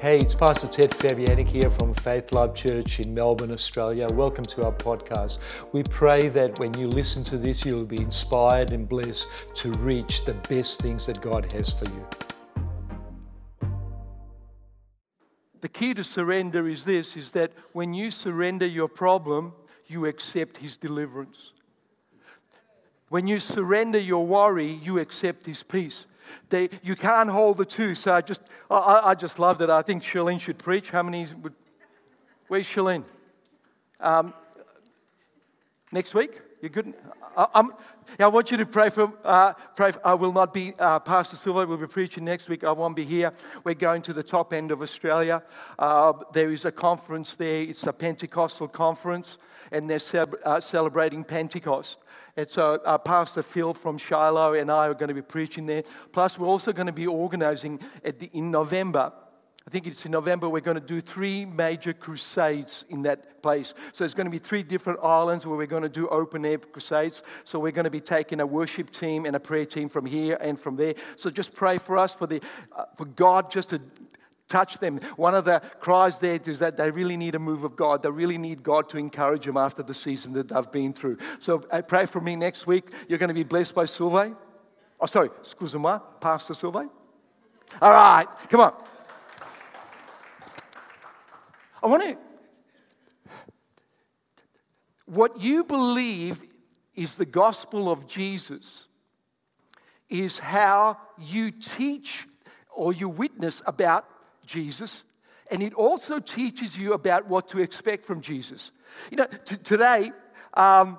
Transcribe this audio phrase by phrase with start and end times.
[0.00, 4.06] Hey, it's Pastor Ted Fabianic here from Faith Love Church in Melbourne, Australia.
[4.12, 5.40] Welcome to our podcast.
[5.72, 10.24] We pray that when you listen to this, you'll be inspired and blessed to reach
[10.24, 12.06] the best things that God has for you.
[15.62, 19.52] The key to surrender is this is that when you surrender your problem,
[19.88, 21.54] you accept his deliverance.
[23.08, 26.06] When you surrender your worry, you accept his peace.
[26.48, 27.94] They, you can't hold the two.
[27.94, 28.40] So I just,
[28.70, 29.70] I, I just love that.
[29.70, 30.90] I think Shalene should preach.
[30.90, 31.54] How many would,
[32.48, 33.04] where's Shalene?
[34.00, 34.34] Um,
[35.92, 36.40] next week?
[36.60, 36.94] You're good?
[37.36, 37.64] I,
[38.18, 39.12] I want you to pray for.
[39.24, 39.92] Uh, pray.
[39.92, 40.74] For, I will not be.
[40.76, 42.64] Uh, Pastor Silva will be preaching next week.
[42.64, 43.32] I won't be here.
[43.62, 45.42] We're going to the top end of Australia.
[45.78, 47.62] Uh, there is a conference there.
[47.62, 49.38] It's a Pentecostal conference,
[49.70, 51.98] and they're uh, celebrating Pentecost.
[52.46, 55.82] So uh, Pastor Phil from Shiloh and I are going to be preaching there.
[56.12, 59.12] Plus, we're also going to be organizing the, in November.
[59.66, 63.74] I think it's in November, we're going to do three major crusades in that place.
[63.92, 66.56] So there's going to be three different islands where we're going to do open air
[66.56, 67.22] crusades.
[67.44, 70.38] So we're going to be taking a worship team and a prayer team from here
[70.40, 70.94] and from there.
[71.16, 72.40] So just pray for us, for, the,
[72.74, 73.80] uh, for God just to
[74.48, 74.98] touch them.
[75.16, 78.02] One of the cries there is that they really need a move of God.
[78.02, 81.18] They really need God to encourage them after the season that they've been through.
[81.38, 82.84] So uh, pray for me next week.
[83.08, 84.36] You're going to be blessed by Sylvain.
[85.00, 86.90] Oh, sorry, excuse-moi, Pastor Sylvain.
[87.80, 88.72] All right, come on.
[91.82, 92.18] I want to.
[95.06, 96.42] What you believe
[96.94, 98.88] is the gospel of Jesus
[100.08, 102.26] is how you teach
[102.74, 104.06] or you witness about
[104.48, 105.04] Jesus,
[105.50, 108.72] and it also teaches you about what to expect from Jesus.
[109.10, 110.10] You know, t- today,
[110.54, 110.98] um,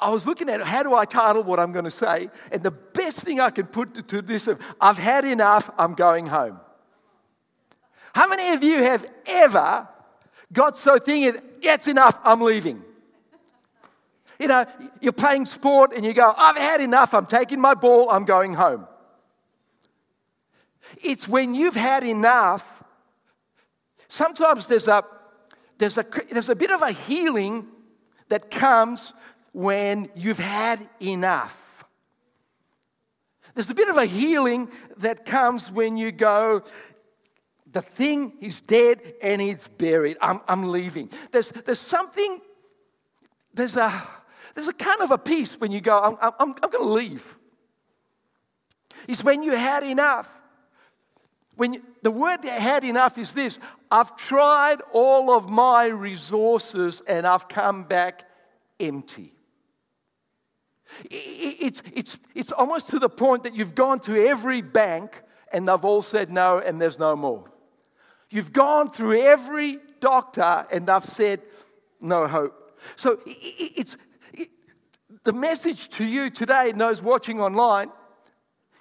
[0.00, 2.70] I was looking at how do I title what I'm going to say, and the
[2.70, 6.58] best thing I can put to, this is I've had enough, I'm going home.
[8.14, 9.88] How many of you have ever
[10.52, 12.82] got so thinking, that's enough, I'm leaving?
[14.38, 14.64] You know,
[15.02, 18.54] you're playing sport and you go, I've had enough, I'm taking my ball, I'm going
[18.54, 18.86] home.
[21.02, 22.82] It's when you've had enough.
[24.08, 25.04] Sometimes there's a,
[25.78, 27.66] there's a, there's a bit of a healing
[28.28, 29.12] that comes
[29.52, 31.84] when you've had enough.
[33.54, 36.62] There's a bit of a healing that comes when you go,
[37.72, 40.16] the thing is dead and it's buried.
[40.20, 41.10] I'm, I'm leaving.
[41.30, 42.40] There's, there's something,
[43.54, 43.92] there's a,
[44.54, 47.36] there's a kind of a peace when you go, I'm, I'm, I'm going to leave.
[49.08, 50.39] It's when you had enough.
[51.60, 53.58] When you, the word they had enough is this
[53.90, 58.26] I've tried all of my resources and I've come back
[58.80, 59.34] empty.
[61.10, 65.22] It's, it's, it's almost to the point that you've gone to every bank
[65.52, 67.52] and they've all said no and there's no more.
[68.30, 71.42] You've gone through every doctor and they've said
[72.00, 72.80] no hope.
[72.96, 73.98] So it's
[74.32, 74.48] it,
[75.24, 77.90] the message to you today, and those watching online,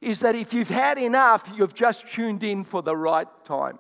[0.01, 3.79] is that if you've had enough, you've just tuned in for the right time.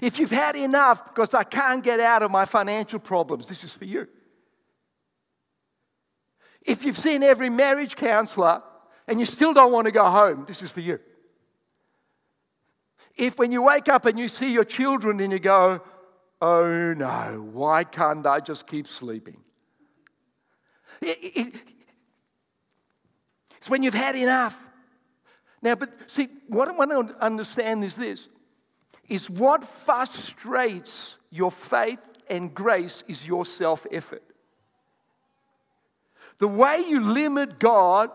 [0.00, 3.72] If you've had enough because I can't get out of my financial problems, this is
[3.72, 4.08] for you.
[6.62, 8.62] If you've seen every marriage counselor
[9.08, 11.00] and you still don't want to go home, this is for you.
[13.16, 15.82] If when you wake up and you see your children and you go,
[16.40, 19.38] oh no, why can't I just keep sleeping?
[21.02, 21.62] it's
[23.68, 24.69] when you've had enough.
[25.62, 28.28] Now, but see, what I want to understand is this
[29.08, 31.98] is what frustrates your faith
[32.28, 34.22] and grace is your self effort.
[36.38, 38.10] The way you limit God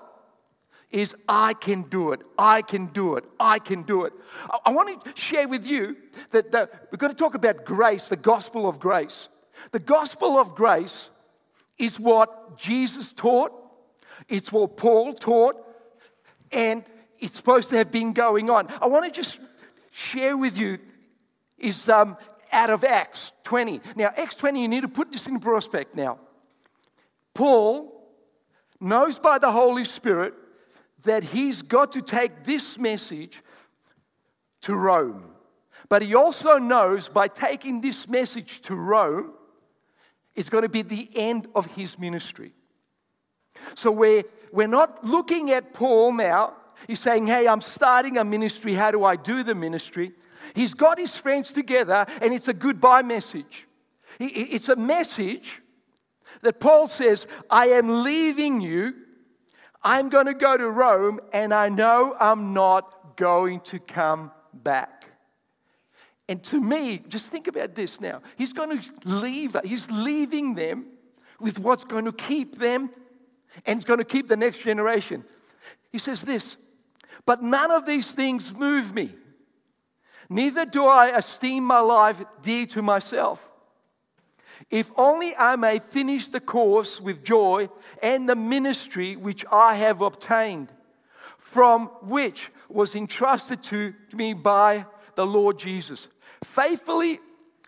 [0.89, 4.13] is I can do it, I can do it, I can do it.
[4.49, 5.97] I, I want to share with you
[6.31, 9.27] that the, we're going to talk about grace, the gospel of grace.
[9.71, 11.11] The gospel of grace
[11.77, 13.51] is what Jesus taught,
[14.29, 15.55] it's what Paul taught,
[16.51, 16.83] and
[17.19, 18.67] it's supposed to have been going on.
[18.81, 19.39] I want to just
[19.91, 20.79] share with you
[21.57, 22.17] is um,
[22.51, 23.81] out of Acts 20.
[23.95, 26.19] Now, Acts 20, you need to put this in prospect now.
[27.33, 27.91] Paul
[28.79, 30.33] knows by the Holy Spirit
[31.03, 33.41] that he's got to take this message
[34.61, 35.31] to Rome.
[35.87, 39.33] But he also knows by taking this message to Rome,
[40.33, 42.53] it's going to be the end of his ministry.
[43.75, 46.53] So we're, we're not looking at Paul now
[46.87, 48.73] He's saying, Hey, I'm starting a ministry.
[48.73, 50.13] How do I do the ministry?
[50.53, 53.67] He's got his friends together, and it's a goodbye message.
[54.19, 55.61] It's a message
[56.41, 58.93] that Paul says, I am leaving you.
[59.83, 65.09] I'm going to go to Rome, and I know I'm not going to come back.
[66.27, 68.21] And to me, just think about this now.
[68.37, 70.85] He's going to leave, he's leaving them
[71.39, 72.89] with what's going to keep them
[73.65, 75.23] and it's going to keep the next generation.
[75.91, 76.57] He says this,
[77.25, 79.09] but none of these things move me.
[80.29, 83.51] Neither do I esteem my life dear to myself.
[84.71, 87.69] If only I may finish the course with joy
[88.01, 90.71] and the ministry which I have obtained,
[91.37, 94.85] from which was entrusted to me by
[95.15, 96.07] the Lord Jesus.
[96.43, 97.19] Faithfully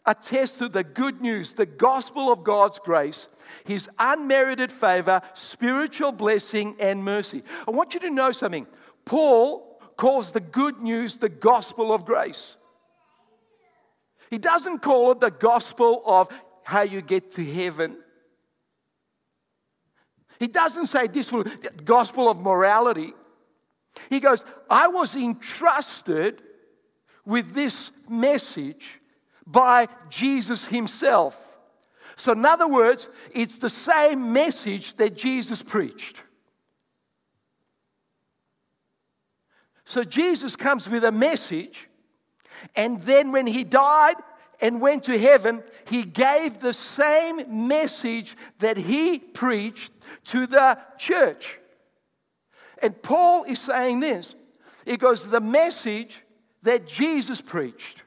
[0.05, 3.27] attest to the good news, the gospel of God's grace,
[3.65, 7.43] his unmerited favor, spiritual blessing, and mercy.
[7.67, 8.65] I want you to know something.
[9.07, 12.57] Paul calls the good news the gospel of grace.
[14.29, 16.27] He doesn't call it the gospel of
[16.65, 17.97] how you get to heaven.
[20.39, 23.13] He doesn't say this will the gospel of morality.
[24.09, 26.41] He goes, I was entrusted
[27.25, 28.99] with this message
[29.45, 31.57] by Jesus himself.
[32.17, 36.23] So, in other words, it's the same message that Jesus preached.
[39.89, 41.87] So, Jesus comes with a message,
[42.75, 44.15] and then when he died
[44.59, 49.93] and went to heaven, he gave the same message that he preached
[50.25, 51.57] to the church.
[52.83, 54.35] And Paul is saying this.
[54.83, 56.21] He goes, The message
[56.63, 58.03] that Jesus preached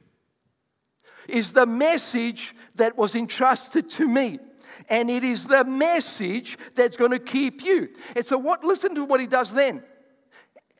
[1.29, 4.39] is the message that was entrusted to me.
[4.91, 7.89] And it is the message that's going to keep you.
[8.15, 9.83] And so, what, listen to what he does then.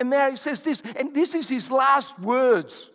[0.01, 2.91] And now he says this, and this is his last words.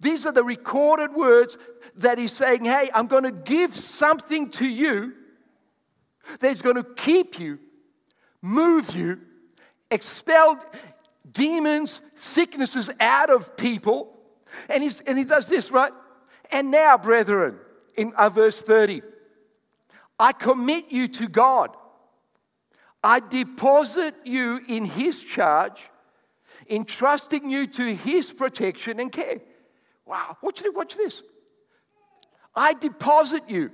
[0.00, 1.58] These are the recorded words
[1.96, 5.12] that he's saying, Hey, I'm going to give something to you
[6.40, 7.58] that's going to keep you,
[8.40, 9.20] move you,
[9.90, 10.58] expel
[11.30, 14.18] demons, sicknesses out of people.
[14.68, 15.92] And, he's, and he does this, right?
[16.50, 17.58] And now, brethren,
[17.96, 19.02] in uh, verse 30,
[20.18, 21.76] I commit you to God.
[23.02, 25.80] I deposit you in His charge,
[26.68, 29.40] entrusting you to His protection and care.
[30.06, 31.22] Wow, watch, watch this.
[32.54, 33.72] I deposit you.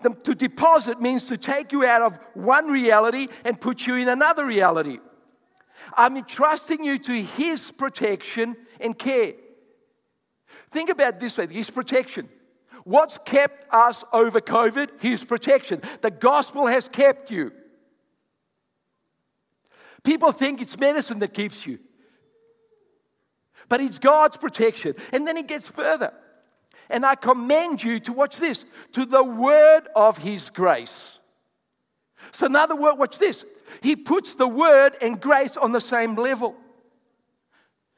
[0.00, 4.08] The, to deposit means to take you out of one reality and put you in
[4.08, 4.98] another reality.
[5.96, 9.32] I'm entrusting you to His protection and care.
[10.70, 12.28] Think about this way His protection.
[12.84, 15.00] What's kept us over COVID?
[15.00, 15.82] His protection.
[16.00, 17.52] The gospel has kept you.
[20.08, 21.78] People think it's medicine that keeps you,
[23.68, 24.94] but it's God's protection.
[25.12, 26.14] And then He gets further.
[26.88, 31.18] And I commend you to watch this to the word of His grace.
[32.30, 33.44] So, another word, watch this.
[33.82, 36.56] He puts the word and grace on the same level.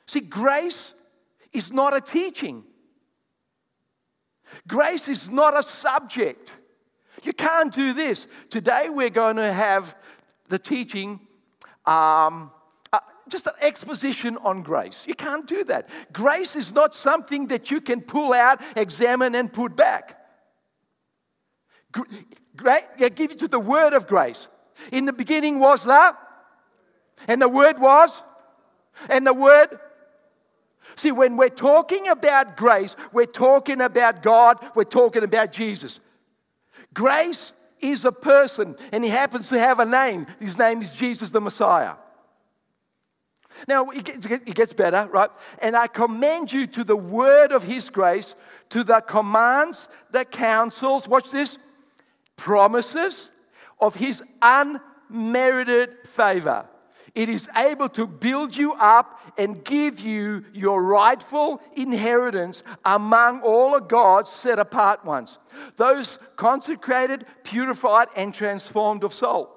[0.06, 0.92] See, grace
[1.52, 2.64] is not a teaching,
[4.66, 6.50] grace is not a subject.
[7.22, 8.26] You can't do this.
[8.48, 9.94] Today we're going to have
[10.48, 11.20] the teaching,
[11.86, 12.50] um,
[12.92, 15.04] uh, just an exposition on grace.
[15.06, 15.88] You can't do that.
[16.12, 20.16] Grace is not something that you can pull out, examine, and put back.
[22.56, 24.48] Great, I give you to the word of grace.
[24.92, 26.16] In the beginning was the,
[27.28, 28.22] and the Word was,
[29.08, 29.78] and the Word.
[30.96, 36.00] See, when we're talking about grace, we're talking about God, we're talking about Jesus.
[36.92, 40.26] Grace is a person, and he happens to have a name.
[40.38, 41.94] His name is Jesus the Messiah.
[43.68, 45.30] Now, it gets better, right?
[45.58, 48.34] And I commend you to the word of his grace,
[48.70, 51.58] to the commands, the counsels, watch this,
[52.36, 53.28] promises,
[53.78, 56.66] of his unmerited favor.
[57.14, 63.74] It is able to build you up and give you your rightful inheritance among all
[63.74, 65.38] of God's set apart ones,
[65.76, 69.50] those consecrated, purified, and transformed of soul.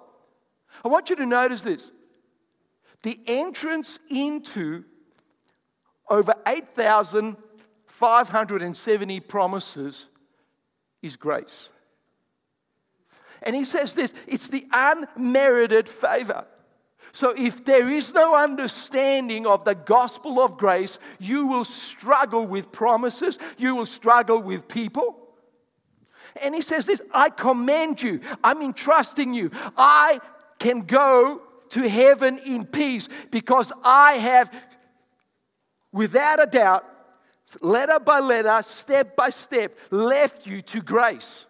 [0.83, 1.89] I want you to notice this
[3.03, 4.83] the entrance into
[6.10, 10.07] over 8,570 promises
[11.01, 11.69] is grace.
[13.43, 16.48] And he says this it's the unmerited favor.
[17.15, 22.72] So, if there is no understanding of the gospel of grace, you will struggle with
[22.72, 25.20] promises, you will struggle with people.
[26.41, 29.51] And he says this I commend you, I'm entrusting you.
[29.77, 30.20] I
[30.58, 34.51] can go to heaven in peace because I have,
[35.91, 36.84] without a doubt,
[37.62, 41.46] letter by letter, step by step, left you to grace.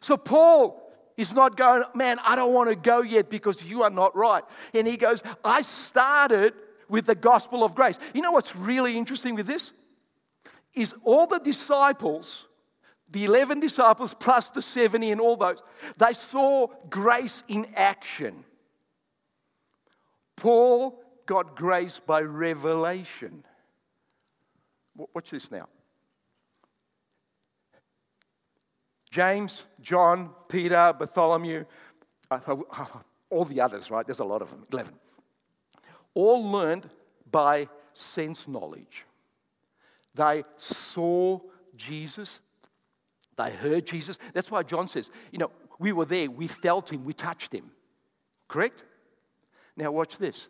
[0.00, 0.87] So Paul
[1.18, 4.44] is not going, man, I don't want to go yet because you are not right.
[4.72, 6.54] And he goes, I started
[6.88, 7.98] with the gospel of grace.
[8.14, 9.72] You know what's really interesting with this?
[10.74, 12.46] Is all the disciples,
[13.10, 15.60] the 11 disciples plus the 70 and all those,
[15.96, 18.44] they saw grace in action.
[20.36, 23.44] Paul got grace by revelation.
[24.94, 25.68] Watch this now.
[29.10, 31.64] James, John, Peter, Bartholomew,
[32.30, 32.86] uh, uh, uh,
[33.30, 34.06] all the others, right?
[34.06, 34.94] There's a lot of them, 11.
[36.14, 36.86] All learned
[37.30, 39.04] by sense knowledge.
[40.14, 41.40] They saw
[41.76, 42.40] Jesus,
[43.36, 44.18] they heard Jesus.
[44.34, 47.70] That's why John says, you know, we were there, we felt him, we touched him.
[48.48, 48.84] Correct?
[49.76, 50.48] Now, watch this.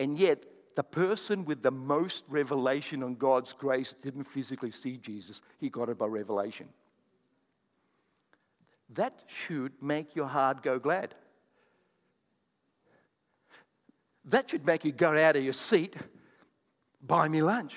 [0.00, 0.44] And yet,
[0.74, 5.88] the person with the most revelation on God's grace didn't physically see Jesus, he got
[5.88, 6.68] it by revelation.
[8.90, 11.14] That should make your heart go glad.
[14.26, 15.96] That should make you go out of your seat,
[17.02, 17.74] buy me lunch.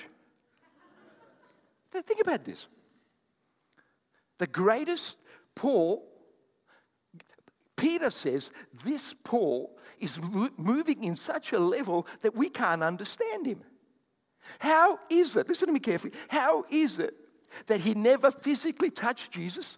[1.90, 2.68] Think about this.
[4.38, 5.16] The greatest
[5.54, 6.06] Paul,
[7.76, 8.50] Peter says,
[8.84, 10.18] this Paul is
[10.56, 13.60] moving in such a level that we can't understand him.
[14.60, 17.14] How is it, listen to me carefully, how is it
[17.66, 19.76] that he never physically touched Jesus?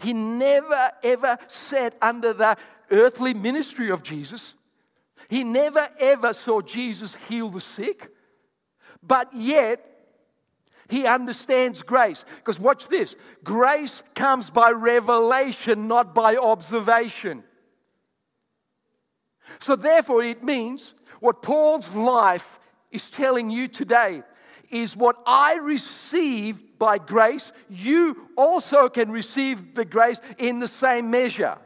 [0.00, 2.56] He never ever sat under the
[2.90, 4.54] earthly ministry of Jesus.
[5.28, 8.08] He never ever saw Jesus heal the sick.
[9.02, 9.84] But yet,
[10.88, 12.24] he understands grace.
[12.36, 13.14] Because watch this
[13.44, 17.44] grace comes by revelation, not by observation.
[19.58, 22.58] So, therefore, it means what Paul's life
[22.90, 24.22] is telling you today
[24.70, 31.10] is what I received by grace, you also can receive the grace in the same
[31.10, 31.56] measure.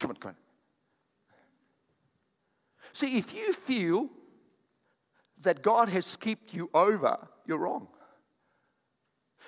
[0.00, 0.36] Come on, come on.
[2.92, 4.10] See, if you feel
[5.42, 7.16] that God has skipped you over,
[7.46, 7.86] you're wrong.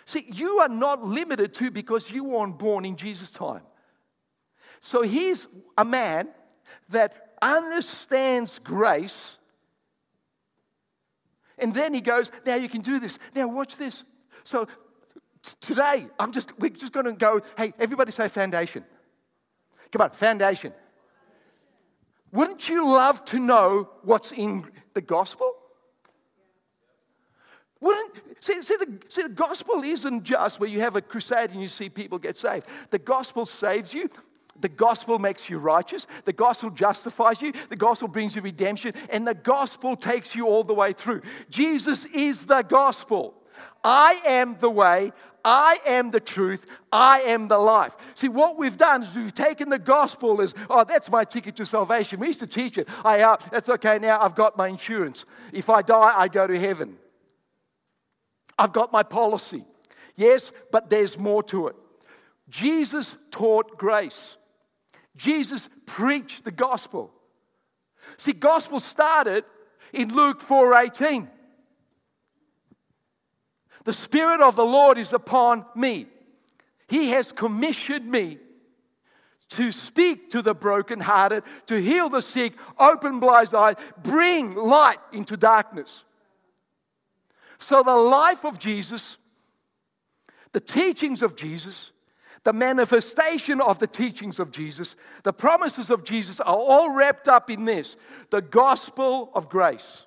[0.05, 3.63] See, you are not limited to because you weren't born in Jesus' time.
[4.81, 6.29] So he's a man
[6.91, 9.39] that understands grace.
[11.63, 13.19] And then he goes, Now you can do this.
[13.35, 14.05] Now watch this.
[14.45, 14.67] So
[15.61, 18.85] today, I'm just, we're just going to go, hey, everybody say foundation.
[19.91, 20.73] Come on, foundation.
[22.33, 24.65] Wouldn't you love to know what's in
[24.95, 25.55] the gospel?
[27.81, 31.61] Wouldn't, see, see, the, see, the gospel isn't just where you have a crusade and
[31.61, 32.67] you see people get saved.
[32.91, 34.09] The gospel saves you.
[34.61, 36.07] The gospel makes you righteous.
[36.25, 37.53] The gospel justifies you.
[37.69, 38.95] The gospel brings you redemption.
[39.11, 41.23] And the gospel takes you all the way through.
[41.51, 43.35] Jesus is the gospel.
[43.83, 45.13] I am the way.
[45.45, 46.67] I am the truth.
[46.93, 47.97] I am the life.
[48.15, 51.67] See, what we've done is we've taken the gospel as, oh, that's my ticket to
[51.67, 52.21] salvation.
[52.21, 52.89] We used to teach it.
[53.05, 55.25] I, uh, that's okay, now I've got my insurance.
[55.53, 56.97] If I die, I go to heaven.
[58.59, 59.65] I've got my policy.
[60.15, 61.77] Yes, but there's more to it.
[62.49, 64.37] Jesus taught grace.
[65.23, 67.13] Jesus preached the gospel.
[68.17, 69.45] See, gospel started
[69.93, 71.31] in Luke 4:18.
[73.85, 76.09] The spirit of the Lord is upon me.
[76.89, 78.39] He has commissioned me
[79.51, 85.37] to speak to the brokenhearted, to heal the sick, open blind eyes, bring light into
[85.37, 86.05] darkness.
[87.59, 89.19] So, the life of Jesus,
[90.51, 91.92] the teachings of Jesus,
[92.45, 97.51] the manifestation of the teachings of Jesus, the promises of Jesus are all wrapped up
[97.51, 97.97] in this
[98.31, 100.07] the gospel of grace.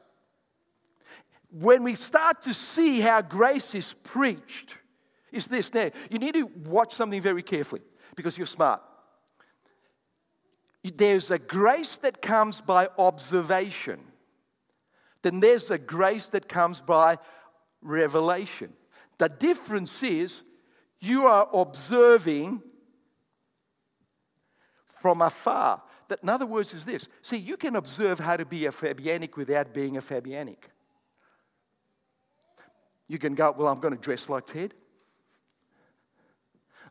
[1.51, 4.75] When we start to see how grace is preached,
[5.31, 5.91] is this now.
[6.09, 7.81] You need to watch something very carefully
[8.15, 8.81] because you're smart.
[10.83, 13.99] There's a grace that comes by observation,
[15.21, 17.17] then there's a grace that comes by
[17.81, 18.73] revelation.
[19.17, 20.43] The difference is
[21.05, 22.61] you are observing
[24.99, 25.81] from afar.
[26.07, 27.07] That, in other words, is this.
[27.21, 30.57] See, you can observe how to be a Fabianic without being a Fabianic.
[33.07, 34.73] You can go, well, I'm going to dress like Ted.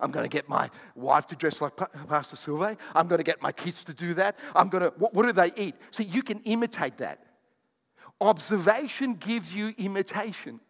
[0.00, 1.76] I'm going to get my wife to dress like
[2.09, 2.76] Pastor Sylvain.
[2.94, 4.38] I'm going to get my kids to do that.
[4.54, 5.76] I'm going to, what, what do they eat?
[5.90, 7.25] See, you can imitate that.
[8.21, 10.61] Observation gives you imitation.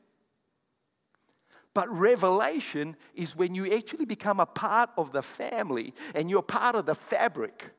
[1.75, 6.77] But revelation is when you actually become a part of the family and you're part
[6.77, 7.73] of the fabric.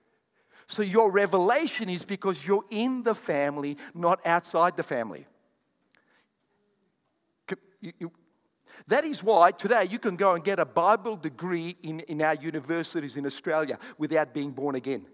[0.67, 5.25] So your revelation is because you're in the family, not outside the family.
[8.87, 12.35] That is why today you can go and get a Bible degree in, in our
[12.35, 15.05] universities in Australia without being born again.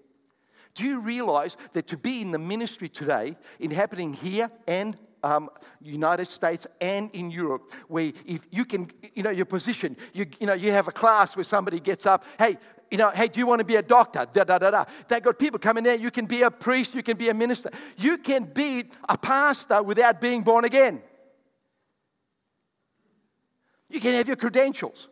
[0.73, 5.49] Do you realize that to be in the ministry today, in happening here and um,
[5.81, 10.47] United States and in Europe, where if you can, you know, your position, you, you
[10.47, 12.57] know, you have a class where somebody gets up, hey,
[12.89, 14.27] you know, hey, do you want to be a doctor?
[14.31, 14.85] Da da da da.
[15.07, 15.95] They got people coming there.
[15.95, 16.93] You can be a priest.
[16.93, 17.69] You can be a minister.
[17.97, 21.01] You can be a pastor without being born again.
[23.89, 25.07] You can have your credentials.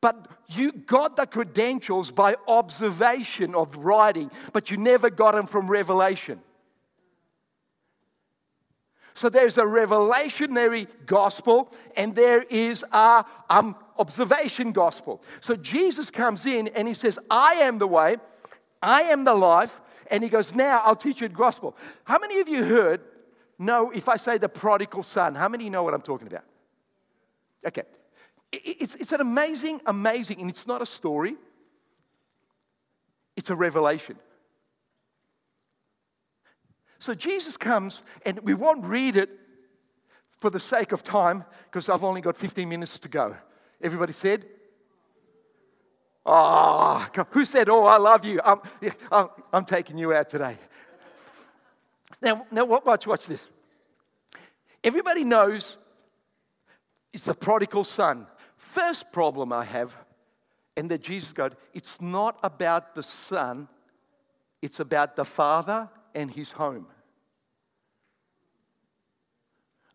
[0.00, 5.68] But you got the credentials by observation of writing, but you never got them from
[5.68, 6.40] revelation.
[9.14, 15.22] So there's a revelationary gospel and there is a um, observation gospel.
[15.40, 18.16] So Jesus comes in and he says, I am the way,
[18.82, 21.76] I am the life, and he goes, Now I'll teach you the gospel.
[22.04, 23.00] How many of you heard,
[23.58, 26.44] No, if I say the prodigal son, how many know what I'm talking about?
[27.66, 27.82] Okay.
[28.52, 31.36] It's, it's an amazing, amazing, and it's not a story,
[33.36, 34.16] it's a revelation.
[37.00, 39.30] So Jesus comes, and we won't read it
[40.38, 43.34] for the sake of time because I've only got 15 minutes to go.
[43.80, 44.44] Everybody said?
[46.26, 48.38] Oh, who said, Oh, I love you?
[48.44, 48.60] I'm,
[49.10, 50.58] I'm, I'm taking you out today.
[52.20, 53.48] Now, now watch, watch this.
[54.84, 55.78] Everybody knows
[57.14, 58.26] it's the prodigal son.
[58.58, 59.96] First problem I have,
[60.76, 63.68] and that Jesus goes, it's not about the son,
[64.60, 66.86] it's about the father and his home.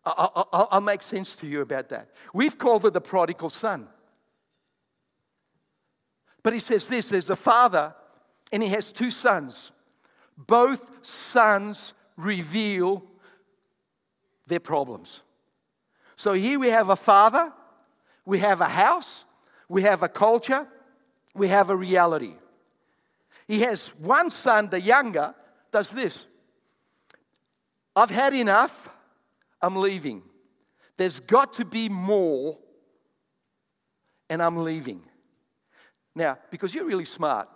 [0.04, 2.10] I'll, I'll, make sense to you about that.
[2.32, 3.88] We've called it the prodigal son.
[6.44, 7.92] But he says this there's a father,
[8.52, 9.72] and he has two sons.
[10.38, 13.02] Both sons reveal
[14.46, 15.22] their problems.
[16.14, 17.52] So here we have a father,
[18.24, 19.24] we have a house,
[19.68, 20.68] we have a culture,
[21.34, 22.34] we have a reality.
[23.48, 25.34] He has one son, the younger,
[25.76, 26.26] does this.
[27.94, 28.88] I've had enough,
[29.60, 30.22] I'm leaving.
[30.96, 32.58] There's got to be more,
[34.30, 35.02] and I'm leaving.
[36.14, 37.46] Now, because you're really smart,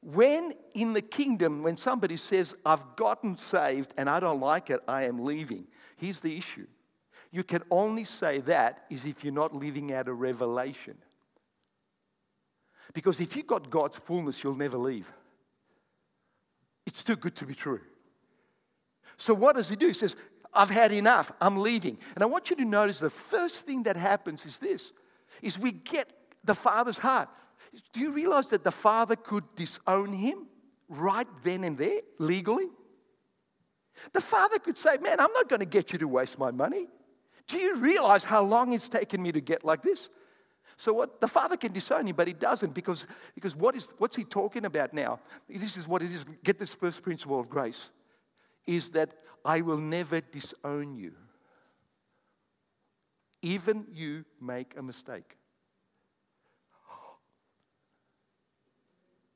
[0.00, 4.80] when in the kingdom, when somebody says, I've gotten saved and I don't like it,
[4.88, 5.66] I am leaving,
[5.98, 6.68] here's the issue.
[7.30, 10.96] You can only say that is if you're not living out a revelation.
[12.94, 15.12] Because if you've got God's fullness, you'll never leave.
[16.86, 17.80] It's too good to be true.
[19.16, 19.88] So, what does he do?
[19.88, 20.16] He says,
[20.52, 21.98] I've had enough, I'm leaving.
[22.14, 24.92] And I want you to notice the first thing that happens is this
[25.42, 26.12] is we get
[26.44, 27.28] the father's heart.
[27.92, 30.46] Do you realize that the father could disown him
[30.88, 32.66] right then and there, legally?
[34.12, 36.88] The father could say, Man, I'm not going to get you to waste my money.
[37.46, 40.08] Do you realize how long it's taken me to get like this?
[40.80, 44.16] So what the father can disown him, but he doesn't because, because what is, what's
[44.16, 45.20] he talking about now?
[45.46, 46.24] This is what it is.
[46.42, 47.90] Get this first principle of grace
[48.66, 49.10] is that
[49.44, 51.12] I will never disown you.
[53.42, 55.36] Even you make a mistake.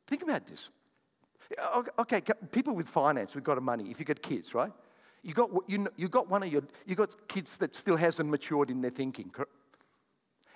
[0.07, 0.71] Think about this.
[1.99, 3.91] Okay, people with finance, we've got money.
[3.91, 4.73] If you got kids, right?
[5.23, 8.71] You got, you, you got one of your, you got kids that still hasn't matured
[8.71, 9.31] in their thinking.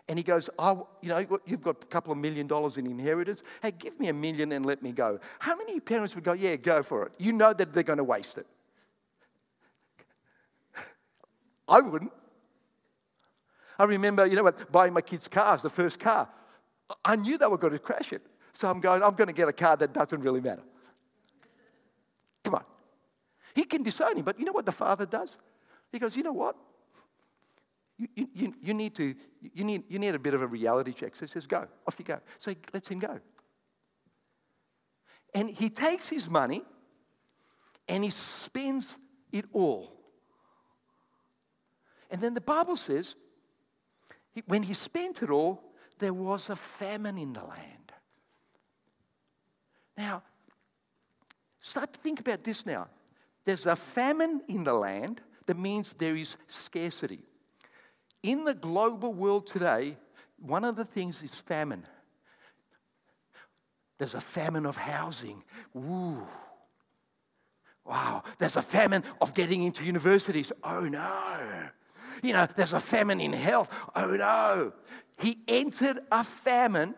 [0.09, 3.43] And he goes, oh, you know, you've got a couple of million dollars in inheritance.
[3.63, 5.21] Hey, give me a million and let me go.
[5.39, 7.13] How many parents would go, yeah, go for it?
[7.19, 8.47] You know that they're going to waste it.
[11.69, 12.13] I wouldn't.
[13.79, 16.29] I remember, you know buying my kids' cars, the first car.
[17.05, 18.23] I knew they were going to crash it.
[18.55, 20.63] So I'm going, I'm going to get a car that doesn't really matter.
[22.45, 22.65] Come on.
[23.55, 25.37] He can disown him, but you know what the father does?
[25.93, 26.57] He goes, you know what?
[27.99, 31.17] You, you, you, need to, you need, you need a bit of a reality check.
[31.17, 32.21] So he says, go, off you go.
[32.39, 33.19] So he lets him go.
[35.35, 36.63] And he takes his money
[37.89, 38.97] and he spends
[39.33, 39.93] it all.
[42.11, 43.17] And then the Bible says,
[44.47, 45.61] when he spent it all,
[45.99, 47.93] there was a famine in the land.
[49.97, 50.23] Now,
[51.61, 52.87] start to think about this now.
[53.45, 57.28] There's a famine in the land that means there is scarcity.
[58.23, 59.97] In the global world today,
[60.39, 61.85] one of the things is famine.
[63.99, 65.43] There's a famine of housing.
[65.77, 66.27] Ooh.
[67.85, 68.23] Wow.
[68.39, 70.53] There's a famine of getting into universities.
[70.63, 71.41] Oh no.
[72.23, 73.75] You know, there's a famine in health.
[73.95, 74.73] Oh no.
[75.21, 76.95] He entered a famine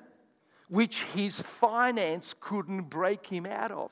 [0.68, 3.90] which his finance couldn't break him out of.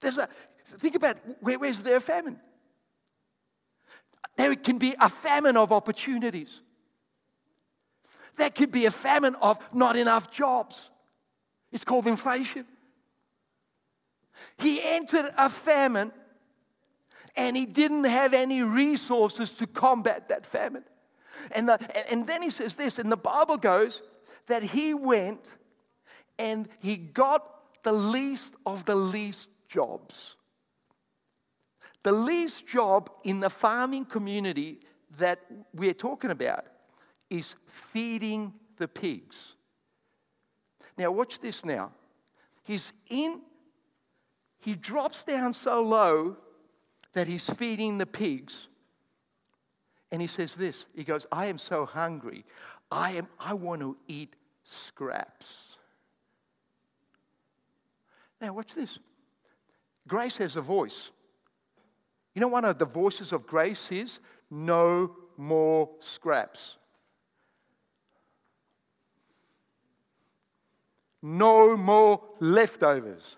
[0.00, 0.28] There's a,
[0.66, 2.40] think about where, where's their famine?
[4.36, 6.60] There can be a famine of opportunities.
[8.36, 10.90] There could be a famine of not enough jobs.
[11.72, 12.66] It's called inflation.
[14.58, 16.12] He entered a famine
[17.36, 20.84] and he didn't have any resources to combat that famine.
[21.52, 24.02] And, the, and then he says this, and the Bible goes
[24.46, 25.50] that he went
[26.38, 30.35] and he got the least of the least jobs.
[32.06, 34.78] The least job in the farming community
[35.18, 35.40] that
[35.74, 36.64] we're talking about
[37.30, 39.54] is feeding the pigs.
[40.96, 41.90] Now, watch this now.
[42.62, 43.40] He's in,
[44.60, 46.36] he drops down so low
[47.12, 48.68] that he's feeding the pigs.
[50.12, 52.44] And he says this He goes, I am so hungry.
[52.88, 55.76] I, am, I want to eat scraps.
[58.40, 59.00] Now, watch this.
[60.06, 61.10] Grace has a voice.
[62.36, 64.20] You know, one of the voices of grace is
[64.50, 66.76] no more scraps.
[71.22, 73.36] No more leftovers.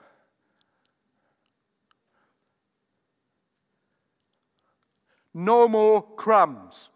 [5.32, 6.90] No more crumbs.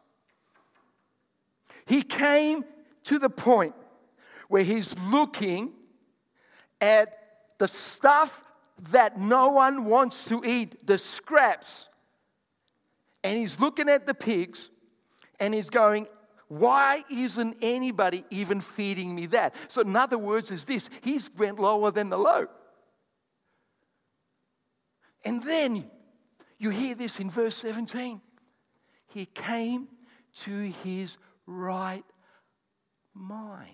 [1.87, 2.65] He came
[3.05, 3.77] to the point
[4.49, 5.71] where he's looking
[6.81, 7.17] at
[7.59, 8.43] the stuff
[8.91, 11.87] that no one wants to eat, the scraps.
[13.24, 14.70] And he's looking at the pigs
[15.38, 16.06] and he's going,
[16.48, 19.54] why isn't anybody even feeding me that?
[19.68, 22.46] So, in other words, is this he's went lower than the low.
[25.24, 25.90] And then
[26.58, 28.20] you hear this in verse 17.
[29.06, 29.88] He came
[30.40, 32.04] to his right
[33.14, 33.68] mind.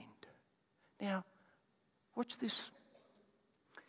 [1.01, 1.25] Now,
[2.15, 2.71] watch this.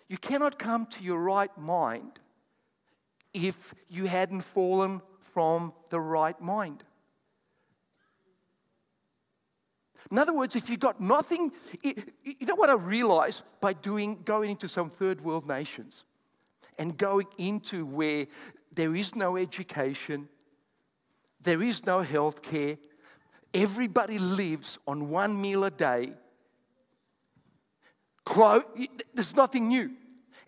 [0.07, 2.19] You cannot come to your right mind
[3.33, 5.01] if you hadn't fallen
[5.33, 6.83] from the right mind.
[10.11, 11.51] In other words, if you've got nothing,
[11.83, 11.93] you
[12.41, 16.03] know what I realized by doing, going into some third world nations
[16.79, 18.25] and going into where
[18.73, 20.27] there is no education,
[21.41, 22.77] there is no health care,
[23.53, 26.13] everybody lives on one meal a day.
[29.13, 29.91] There's nothing new.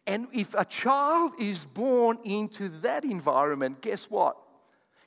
[0.08, 4.38] And if a child is born into that environment, guess what?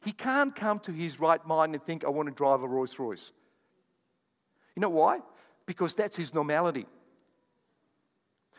[0.04, 2.98] He can't come to his right mind and think, I want to drive a Rolls
[2.98, 3.32] Royce.
[4.76, 5.20] You know why?
[5.66, 6.86] Because that's his normality.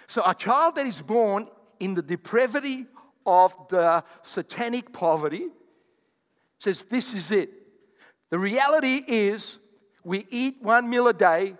[0.07, 1.47] So, a child that is born
[1.79, 2.85] in the depravity
[3.25, 5.47] of the satanic poverty
[6.59, 7.49] says, This is it.
[8.29, 9.59] The reality is,
[10.03, 11.55] we eat one meal a day,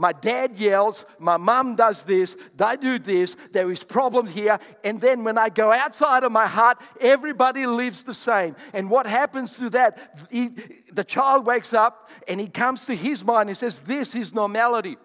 [0.00, 4.60] my dad yells, my mom does this, they do this, there is problems here.
[4.84, 8.54] And then when I go outside of my heart, everybody lives the same.
[8.72, 10.28] And what happens to that?
[10.30, 10.50] He,
[10.92, 14.96] the child wakes up and he comes to his mind and says, This is normality.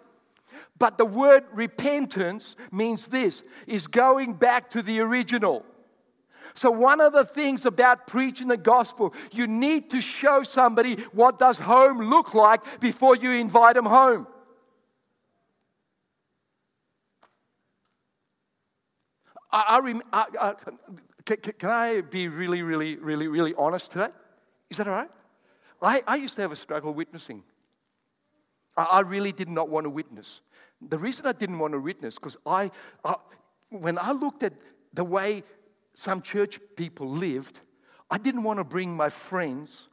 [0.77, 5.65] But the word repentance means this is going back to the original.
[6.53, 11.39] So one of the things about preaching the gospel, you need to show somebody what
[11.39, 14.27] does home look like before you invite them home.
[19.53, 20.53] I, I, I, I
[21.25, 24.09] can, can, I be really, really, really, really honest today?
[24.69, 25.09] Is that all right?
[25.81, 27.43] I, I used to have a struggle witnessing.
[28.75, 30.41] I, I really did not want to witness.
[30.81, 32.71] The reason I didn't want to witness, because I,
[33.05, 33.15] I,
[33.69, 34.53] when I looked at
[34.93, 35.43] the way
[35.93, 37.59] some church people lived,
[38.09, 39.87] I didn't want to bring my friends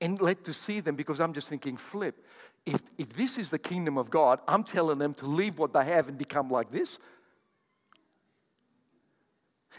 [0.00, 2.24] and let to see them because I'm just thinking, flip.
[2.64, 5.84] If, if this is the kingdom of God, I'm telling them to leave what they
[5.84, 6.98] have and become like this.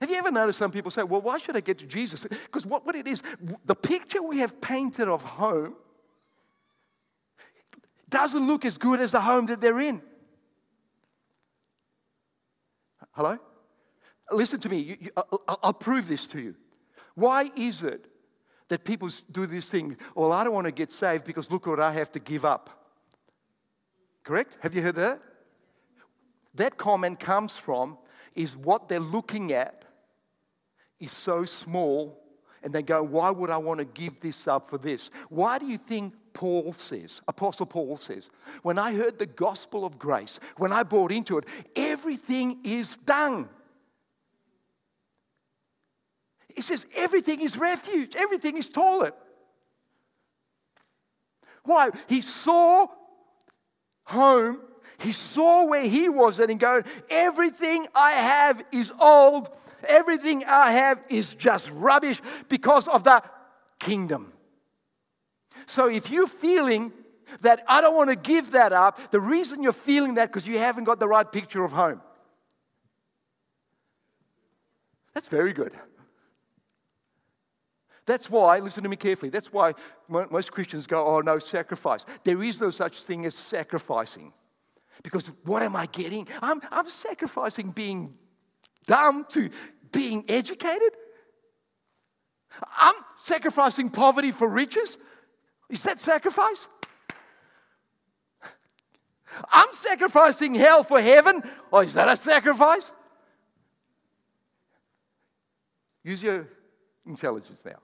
[0.01, 2.21] Have you ever noticed some people say, well, why should I get to Jesus?
[2.21, 3.21] Because what, what it is,
[3.63, 5.75] the picture we have painted of home
[8.09, 10.01] doesn't look as good as the home that they're in.
[13.11, 13.39] Hello?
[14.31, 14.79] Listen to me.
[14.79, 16.55] You, you, I'll, I'll prove this to you.
[17.13, 18.07] Why is it
[18.67, 19.95] that people do this thing?
[20.13, 22.69] Well, I don't want to get saved because look what I have to give up.
[24.23, 24.57] Correct?
[24.59, 25.21] Have you heard that?
[26.55, 27.97] That comment comes from
[28.33, 29.84] is what they're looking at
[30.99, 32.21] is so small,
[32.63, 35.09] and they go, Why would I want to give this up for this?
[35.29, 38.29] Why do you think Paul says, Apostle Paul says,
[38.61, 41.45] when I heard the gospel of grace, when I bought into it,
[41.77, 43.47] everything is done.
[46.53, 49.13] He says, everything is refuge, everything is toilet.
[51.63, 51.89] Why?
[52.07, 52.87] He saw
[54.03, 54.59] home,
[54.99, 59.49] he saw where he was, and he going, everything I have is old
[59.87, 62.19] Everything I have is just rubbish
[62.49, 63.21] because of the
[63.79, 64.31] kingdom.
[65.65, 66.91] So if you're feeling
[67.41, 70.57] that I don't want to give that up, the reason you're feeling that because you
[70.57, 72.01] haven't got the right picture of home.
[75.13, 75.73] That's very good.
[78.05, 79.73] That's why, listen to me carefully, that's why
[80.07, 82.05] most Christians go, oh, no, sacrifice.
[82.23, 84.31] There is no such thing as sacrificing.
[85.01, 86.27] Because what am I getting?
[86.41, 88.13] I'm, I'm sacrificing being
[88.85, 89.49] dumb to
[89.95, 90.91] being educated.
[92.77, 94.97] I'm sacrificing poverty for riches.
[95.69, 96.67] Is that sacrifice?
[99.51, 101.41] I'm sacrificing hell for heaven.
[101.71, 102.89] Oh, is that a sacrifice?
[106.03, 106.47] Use your
[107.05, 107.79] intelligence now.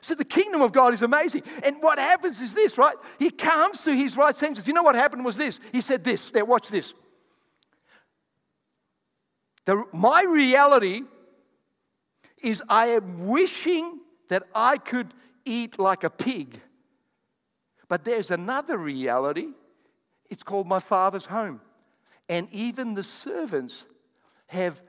[0.00, 1.44] So the kingdom of God is amazing.
[1.62, 2.96] And what happens is this, right?
[3.20, 4.66] He comes to his right senses.
[4.66, 5.60] You know what happened was this?
[5.72, 6.30] He said this.
[6.30, 6.92] There, watch this.
[9.64, 11.02] The, my reality
[12.42, 16.60] is I am wishing that I could eat like a pig.
[17.88, 19.48] But there's another reality.
[20.30, 21.60] It's called my father's home.
[22.28, 23.84] And even the servants
[24.46, 24.82] have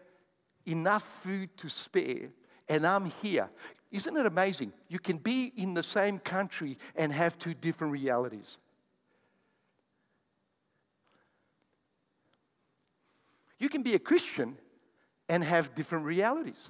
[0.66, 2.30] enough food to spare,
[2.70, 3.50] and I'm here.
[3.92, 4.74] Isn't it amazing?
[4.88, 8.58] You can be in the same country and have two different realities.
[13.60, 14.58] You can be a Christian
[15.30, 16.70] and have different realities.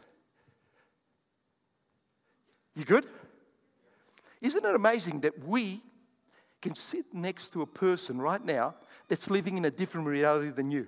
[2.75, 3.05] You good?
[4.41, 5.81] Isn't it amazing that we
[6.61, 8.75] can sit next to a person right now
[9.07, 10.87] that's living in a different reality than you?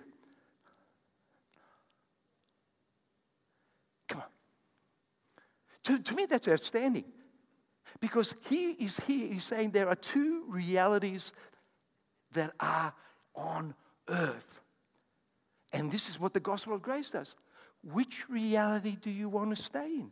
[4.08, 4.28] Come on.
[5.84, 7.06] To, to me, that's outstanding.
[8.00, 11.32] Because he is here, he's saying there are two realities
[12.34, 12.94] that are
[13.36, 13.74] on
[14.10, 14.62] earth.
[15.72, 17.36] And this is what the gospel of grace does.
[17.92, 20.12] Which reality do you want to stay in?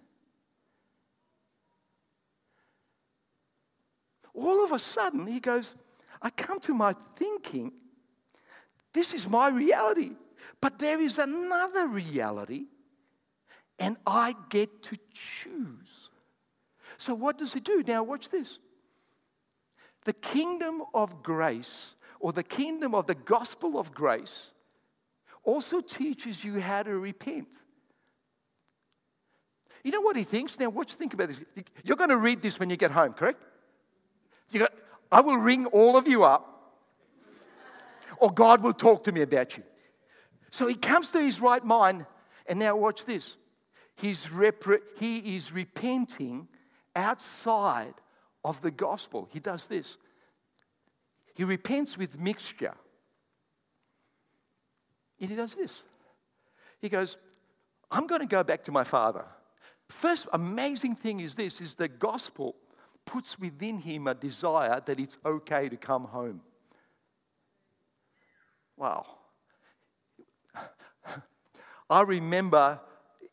[4.33, 5.73] All of a sudden, he goes,
[6.21, 7.71] I come to my thinking,
[8.93, 10.12] this is my reality.
[10.62, 12.65] But there is another reality
[13.79, 16.09] and I get to choose.
[16.97, 17.83] So, what does he do?
[17.86, 18.59] Now, watch this.
[20.05, 24.51] The kingdom of grace, or the kingdom of the gospel of grace,
[25.43, 27.49] also teaches you how to repent.
[29.84, 30.58] You know what he thinks?
[30.58, 31.41] Now, watch, think about this.
[31.84, 33.43] You're going to read this when you get home, correct?
[34.51, 34.73] You got,
[35.12, 36.49] I will ring all of you up,
[38.17, 39.63] or God will talk to me about you.
[40.51, 42.06] So he comes to his right mind,
[42.47, 43.36] and now watch this.
[43.95, 46.47] He's repre- he is repenting
[46.95, 47.93] outside
[48.45, 49.27] of the gospel.
[49.32, 49.97] He does this.
[51.36, 52.75] He repents with mixture.
[55.19, 55.82] And he does this.
[56.82, 57.17] He goes,
[57.89, 59.26] I'm going to go back to my father.
[59.89, 62.56] First amazing thing is this is the gospel
[63.06, 66.41] puts within him a desire that it's okay to come home.
[68.78, 69.06] Wow.
[71.89, 72.80] I remember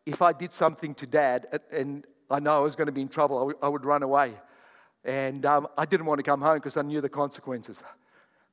[0.05, 3.09] if I did something to dad and I know I was going to be in
[3.09, 4.35] trouble, I would run away.
[5.05, 7.79] And um, I didn't want to come home because I knew the consequences.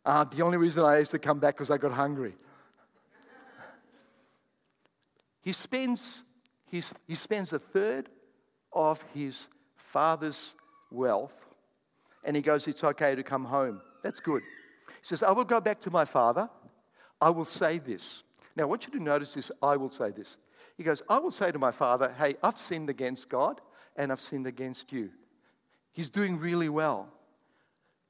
[0.06, 2.36] Uh, the only reason I used to come back was I got hungry.
[5.48, 6.24] He, spends,
[6.66, 8.10] his, he spends a third
[8.74, 10.54] of his father's
[10.92, 11.38] wealth
[12.26, 13.80] and he goes, It's okay to come home.
[14.04, 14.42] That's good.
[14.90, 16.50] He says, I will go back to my father.
[17.22, 18.24] I will say this.
[18.58, 19.50] Now, I want you to notice this.
[19.64, 20.36] I will say this.
[20.76, 23.62] He goes, I will say to my father, hey, I've sinned against God
[23.96, 25.12] and I've sinned against you.
[25.94, 27.08] He's doing really well.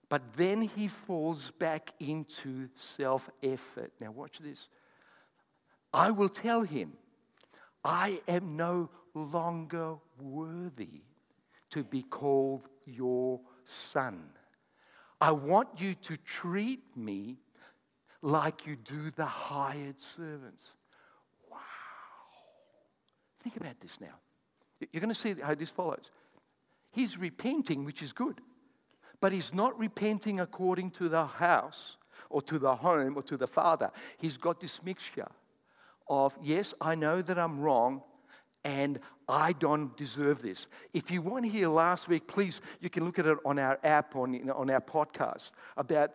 [0.10, 3.92] But then he falls back into self effort.
[4.02, 4.70] Now, watch this.
[5.94, 6.94] I will tell him,
[7.88, 11.04] I am no longer worthy
[11.70, 14.26] to be called your son.
[15.22, 17.38] I want you to treat me
[18.22, 20.64] like you do the hired servants.
[21.50, 21.60] Wow.
[23.40, 24.20] Think about this now.
[24.92, 26.10] You're going to see how this follows.
[26.92, 28.42] He's repenting, which is good,
[29.22, 31.96] but he's not repenting according to the house
[32.30, 33.92] or to the home or to the father.
[34.18, 35.30] He's got this mixture
[36.10, 38.02] of, yes, I know that I'm wrong
[38.64, 40.68] and I don't deserve this.
[40.94, 44.16] If you weren't here last week, please, you can look at it on our app,
[44.16, 46.12] on, on our podcast, about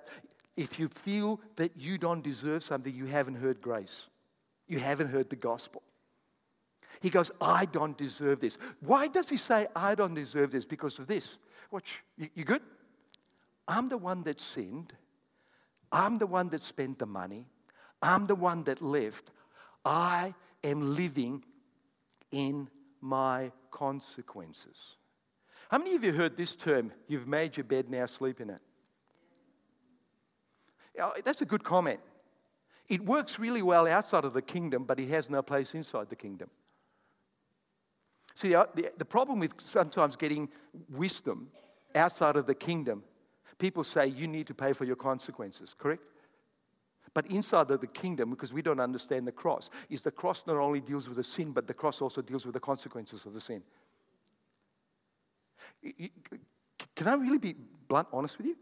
[0.57, 4.09] if you feel that you don't deserve something, you haven't heard grace.
[4.68, 5.83] You haven't heard the gospel.
[7.00, 8.57] He goes, I don't deserve this.
[8.81, 10.64] Why does he say, I don't deserve this?
[10.64, 11.38] Because of this.
[11.70, 12.62] Watch, you, you good?
[13.66, 14.92] I'm the one that sinned.
[15.90, 17.46] I'm the one that spent the money.
[18.02, 19.31] I'm the one that lived.
[19.85, 21.45] I am living
[22.31, 22.68] in
[23.01, 24.97] my consequences.
[25.71, 26.92] How many of you heard this term?
[27.09, 28.61] You've made your bed, now sleep in it.
[31.25, 32.01] That's a good comment.
[32.88, 36.16] It works really well outside of the kingdom, but it has no place inside the
[36.16, 36.51] kingdom.
[38.35, 40.49] See, uh, the, the problem with sometimes getting
[40.90, 41.49] wisdom
[41.95, 43.03] outside of the kingdom,
[43.59, 46.03] people say you need to pay for your consequences, correct?
[47.14, 50.57] But inside of the kingdom, because we don't understand the cross, is the cross not
[50.57, 53.40] only deals with the sin, but the cross also deals with the consequences of the
[53.40, 53.62] sin.
[56.94, 57.55] Can I really be
[57.88, 58.57] blunt, honest with you?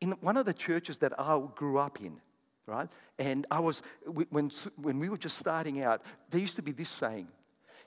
[0.00, 2.20] In one of the churches that I grew up in,
[2.66, 2.88] right,
[3.18, 6.88] and I was, when, when we were just starting out, there used to be this
[6.88, 7.28] saying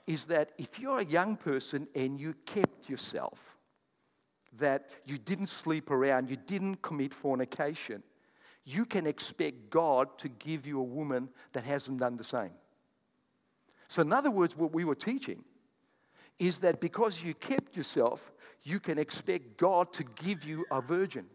[0.06, 3.58] is that if you're a young person and you kept yourself,
[4.58, 8.01] that you didn't sleep around, you didn't commit fornication,
[8.67, 12.51] you can expect God to give you a woman that hasn't done the same.
[13.88, 15.45] So, in other words, what we were teaching
[16.38, 21.27] is that because you kept yourself, you can expect God to give you a virgin.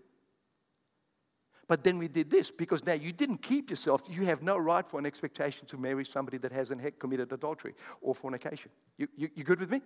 [1.68, 4.02] But then we did this because now you didn't keep yourself.
[4.10, 8.14] You have no right for an expectation to marry somebody that hasn't committed adultery or
[8.14, 8.70] fornication.
[8.98, 9.80] You, you, you good with me?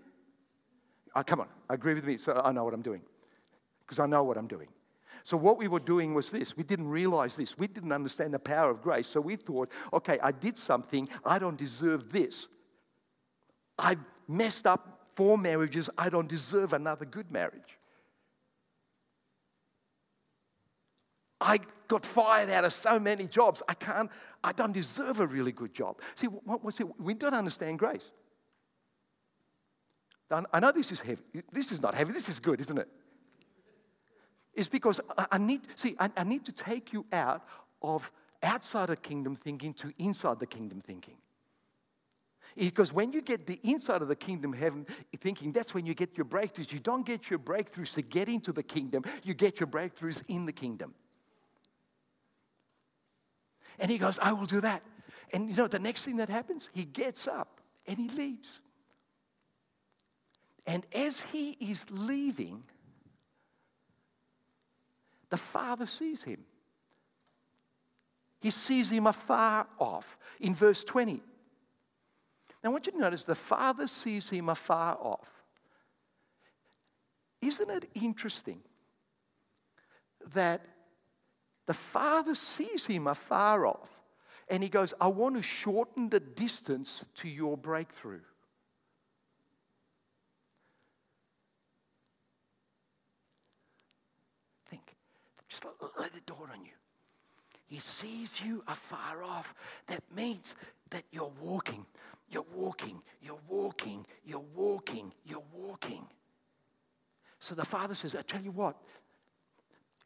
[1.15, 3.03] Oh, come on, agree with me so I know what I'm doing.
[3.87, 4.67] Because I know what I'm doing.
[5.27, 6.57] So, what we were doing was this.
[6.57, 7.59] We didn't realize this.
[7.59, 9.09] We didn't understand the power of grace.
[9.09, 11.09] So, we thought, okay, I did something.
[11.25, 12.47] I don't deserve this.
[13.77, 13.97] I
[14.29, 15.91] messed up four marriages.
[15.99, 17.77] I don't deserve another good marriage.
[21.41, 21.59] I
[21.89, 23.65] got fired out of so many jobs.
[23.69, 24.09] I can't,
[24.45, 26.01] I don't deserve a really good job.
[26.15, 26.87] See, what, what's it?
[27.01, 28.13] we don't understand grace.
[30.31, 31.23] I know this is heavy.
[31.51, 32.13] This is not heavy.
[32.13, 32.89] This is good, isn't it?
[34.57, 37.47] It's because I need, see, I, I need to take you out
[37.83, 38.11] of
[38.43, 41.17] outside the kingdom thinking to inside the kingdom thinking.
[42.57, 44.87] Because when you get the inside of the kingdom heaven
[45.21, 46.73] thinking, that's when you get your breakthroughs.
[46.73, 50.47] You don't get your breakthroughs to get into the kingdom, you get your breakthroughs in
[50.47, 50.95] the kingdom.
[53.79, 54.83] And he goes, I will do that.
[55.35, 58.61] And you know, the next thing that happens, he gets up and he leaves.
[60.67, 62.63] And as he is leaving,
[65.37, 66.43] the father sees him.
[68.41, 71.13] He sees him afar off in verse 20.
[71.13, 71.21] Now,
[72.65, 75.43] I want you to notice the father sees him afar off.
[77.43, 78.63] Isn't it interesting
[80.33, 80.63] that
[81.67, 83.91] the father sees him afar off
[84.49, 88.23] and he goes, I want to shorten the distance to your breakthrough.
[94.71, 94.97] Think,
[95.57, 96.73] just let it dawn on you.
[97.67, 99.55] He sees you afar off.
[99.89, 100.55] That means
[100.91, 101.85] that you're walking,
[102.31, 106.07] you're walking, you're walking, you're walking, you're walking.
[107.41, 108.77] So the father says, I tell you what,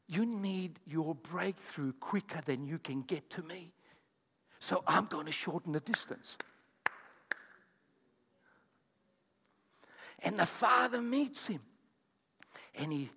[0.06, 3.72] you need your breakthrough quicker than you can get to me.
[4.58, 6.36] So I'm going to shorten the distance.
[10.22, 11.60] And the father meets him.
[12.74, 13.10] And he,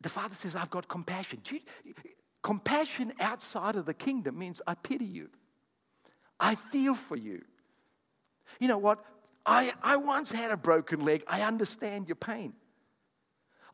[0.00, 1.42] the father says, I've got compassion.
[2.42, 5.28] Compassion outside of the kingdom means I pity you.
[6.38, 7.42] I feel for you.
[8.60, 9.04] You know what?
[9.44, 11.24] I, I once had a broken leg.
[11.26, 12.52] I understand your pain.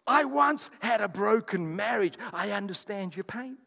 [0.06, 2.14] I once had a broken marriage.
[2.32, 3.58] I understand your pain.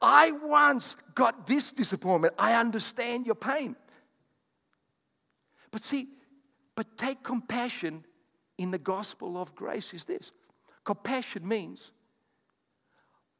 [0.00, 2.34] I once got this disappointment.
[2.38, 3.76] I understand your pain.
[5.70, 6.08] But see,
[6.74, 8.04] but take compassion
[8.58, 10.32] in the gospel of grace is this
[10.84, 11.90] compassion means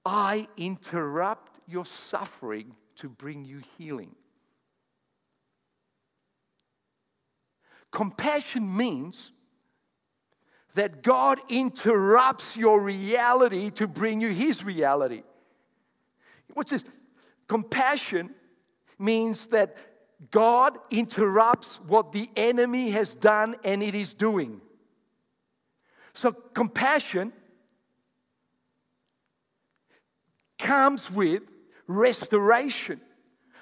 [0.04, 4.14] I interrupt your suffering to bring you healing.
[7.90, 9.32] Compassion means
[10.74, 15.22] that God interrupts your reality to bring you His reality.
[16.54, 16.84] What's this?
[17.46, 18.30] Compassion
[18.98, 19.76] means that
[20.30, 24.60] God interrupts what the enemy has done and it is doing.
[26.14, 27.32] So, compassion
[30.58, 31.42] comes with
[31.86, 33.00] restoration.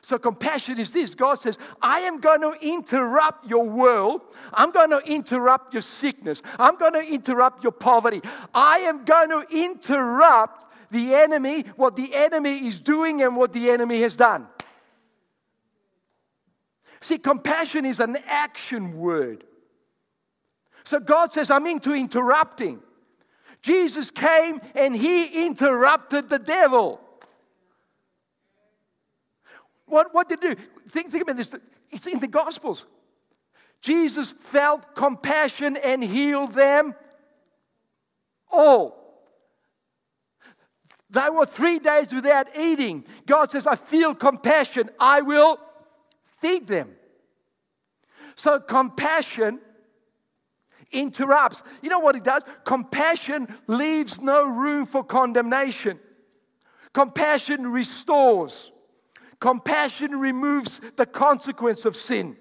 [0.02, 4.24] So, compassion is this God says, I am going to interrupt your world.
[4.52, 6.42] I'm going to interrupt your sickness.
[6.58, 8.20] I'm going to interrupt your poverty.
[8.54, 13.70] I am going to interrupt the enemy, what the enemy is doing, and what the
[13.70, 14.48] enemy has done.
[17.00, 19.44] See, compassion is an action word.
[20.84, 22.80] So, God says, I'm into interrupting.
[23.62, 27.00] Jesus came and he interrupted the devil.
[29.86, 30.60] What, what did he do?
[30.88, 31.48] Think, think about this.
[31.90, 32.86] It's in the Gospels.
[33.82, 36.94] Jesus felt compassion and healed them
[38.50, 38.98] All.
[41.10, 43.04] They were three days without eating.
[43.26, 44.90] God says, I feel compassion.
[44.98, 45.58] I will
[46.40, 46.92] feed them.
[48.36, 49.58] So compassion
[50.92, 51.62] interrupts.
[51.82, 52.42] You know what it does?
[52.64, 55.98] Compassion leaves no room for condemnation.
[56.92, 58.72] Compassion restores.
[59.38, 62.36] Compassion removes the consequence of sin.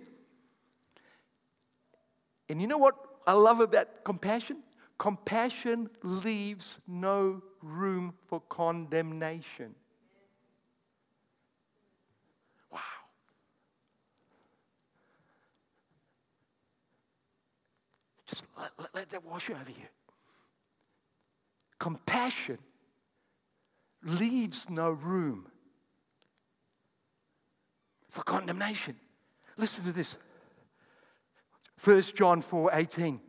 [2.50, 2.96] And you know what
[3.28, 4.64] I love about compassion?
[4.98, 9.76] Compassion leaves no room for condemnation.
[18.30, 19.88] Just let, let, let that wash over you.
[21.80, 22.60] Compassion
[24.04, 25.48] leaves no room
[28.10, 28.96] for condemnation.
[29.58, 30.16] Listen to this.
[31.84, 33.20] 1 John 4 18.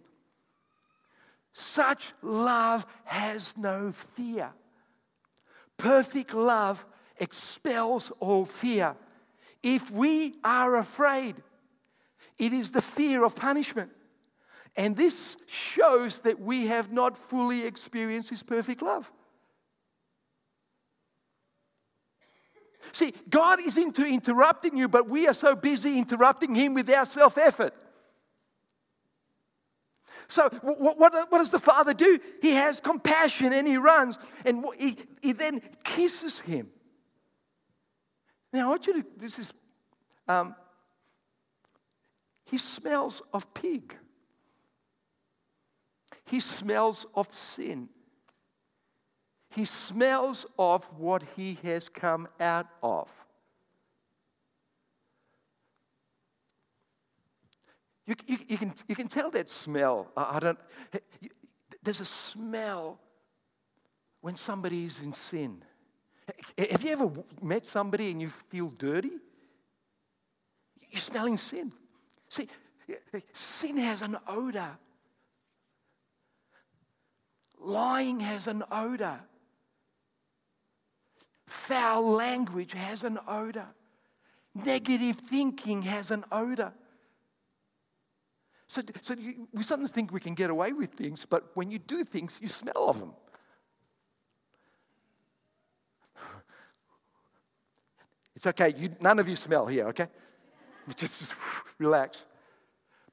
[1.52, 4.52] Such love has no fear.
[5.76, 6.84] Perfect love
[7.18, 8.96] expels all fear.
[9.62, 11.36] If we are afraid,
[12.38, 13.90] it is the fear of punishment.
[14.76, 19.10] And this shows that we have not fully experienced His perfect love.
[22.92, 27.04] See, God is into interrupting you, but we are so busy interrupting Him with our
[27.04, 27.74] self effort.
[30.30, 32.20] So, what, what, what, does the father do?
[32.40, 36.68] He has compassion and he runs and he, he then kisses him.
[38.52, 39.52] Now, I want you to, this is,
[40.28, 40.54] um,
[42.44, 43.96] he smells of pig,
[46.30, 47.88] he smells of sin.
[49.50, 53.10] He smells of what he has come out of.
[58.06, 60.12] You, you, you, can, you can tell that smell.
[60.16, 60.58] I, I don't,
[61.82, 63.00] there's a smell
[64.20, 65.64] when somebody is in sin.
[66.56, 67.10] Have you ever
[67.42, 69.18] met somebody and you feel dirty?
[70.90, 71.72] You're smelling sin.
[72.28, 72.48] See,
[73.32, 74.78] sin has an odor.
[77.60, 79.20] Lying has an odor.
[81.46, 83.66] Foul language has an odor.
[84.54, 86.72] Negative thinking has an odor.
[88.66, 91.78] So, so you, we sometimes think we can get away with things, but when you
[91.78, 93.12] do things, you smell of them.
[98.36, 98.72] It's okay.
[98.74, 100.06] You, none of you smell here, okay?
[100.96, 101.34] just, just
[101.78, 102.24] relax.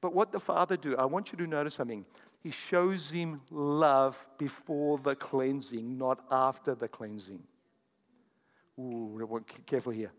[0.00, 2.06] But what the Father do, I want you to notice something.
[2.48, 7.42] He shows him love before the cleansing, not after the cleansing.
[8.78, 10.12] Ooh, careful here.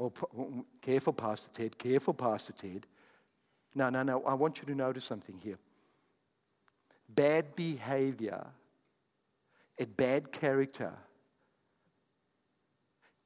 [0.00, 1.78] Oh, oh, oh, careful, Pastor Ted.
[1.78, 2.88] Careful, Pastor Ted.
[3.72, 4.24] No, no, no.
[4.24, 5.60] I want you to notice something here.
[7.08, 8.44] Bad behavior
[9.78, 10.92] and bad character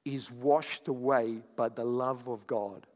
[0.04, 2.86] is washed away by the love of God.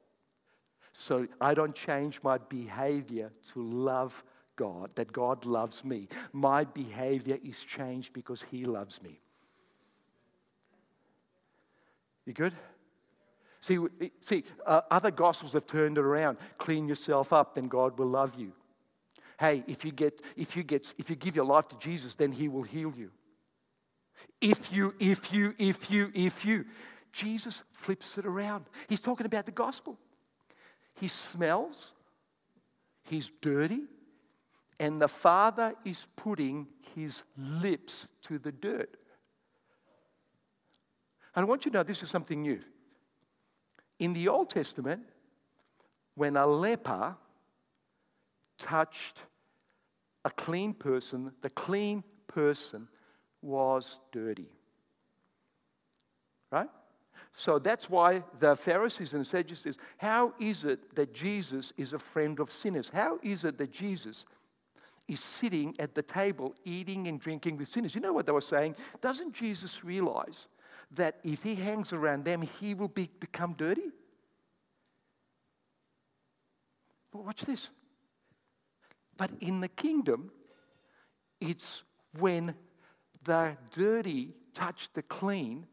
[0.93, 4.23] So I don't change my behavior to love
[4.61, 6.07] God, that God loves me.
[6.35, 9.19] My behavior is changed because He loves me.
[12.27, 12.53] You good?
[13.61, 13.79] See,
[14.21, 16.37] see uh, other gospels have turned it around.
[16.59, 18.53] Clean yourself up, then God will love you.
[19.39, 22.31] Hey, if you, get, if, you get, if you give your life to Jesus, then
[22.31, 23.11] He will heal you.
[24.43, 26.67] If you, if you, if you, if you.
[27.13, 28.67] Jesus flips it around.
[28.91, 29.99] He's talking about the gospel.
[31.01, 31.93] He smells,
[33.05, 33.85] he's dirty,
[34.81, 38.97] and the Father is putting his lips to the dirt.
[41.37, 42.61] And I want you to know this is something new.
[43.99, 45.03] In the Old Testament,
[46.15, 47.15] when a leper
[48.59, 49.27] touched
[50.25, 52.89] a clean person, the clean person
[53.43, 54.49] was dirty.
[56.51, 56.71] Right?
[57.35, 62.41] So that's why the Pharisees and Sadducees, how is it that Jesus is a friend
[62.41, 62.91] of sinners?
[62.93, 64.25] How is it that Jesus
[65.11, 67.95] is sitting at the table eating and drinking with sinners?
[67.95, 68.77] You know what they were saying?
[69.01, 70.47] Doesn't Jesus realize
[70.93, 73.91] that if he hangs around them, he will be, become dirty?
[77.13, 77.71] But watch this.
[79.17, 80.31] But in the kingdom,
[81.41, 81.83] it's
[82.19, 82.55] when
[83.25, 85.67] the dirty touch the clean,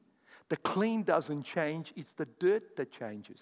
[0.49, 3.39] the clean doesn't change, it's the dirt that changes.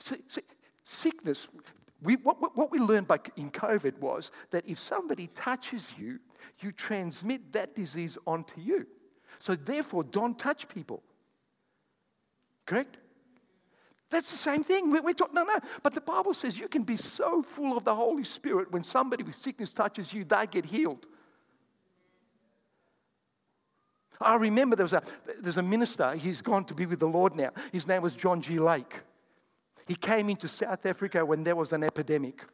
[0.00, 0.42] See, see,
[0.84, 1.48] sickness,
[2.02, 6.20] we, what, what we learned by, in COVID was that if somebody touches you,
[6.60, 8.86] you transmit that disease onto you.
[9.38, 11.02] So therefore, don't touch people.
[12.66, 12.98] Correct?
[14.10, 14.90] That's the same thing.
[14.90, 15.58] We're, we're no, no.
[15.82, 19.22] But the Bible says you can be so full of the Holy Spirit when somebody
[19.22, 21.06] with sickness touches you, they get healed.
[24.20, 25.02] I remember there was a,
[25.40, 27.50] there's a minister, he's gone to be with the Lord now.
[27.70, 28.58] His name was John G.
[28.58, 29.00] Lake.
[29.88, 32.44] He came into South Africa when there was an epidemic.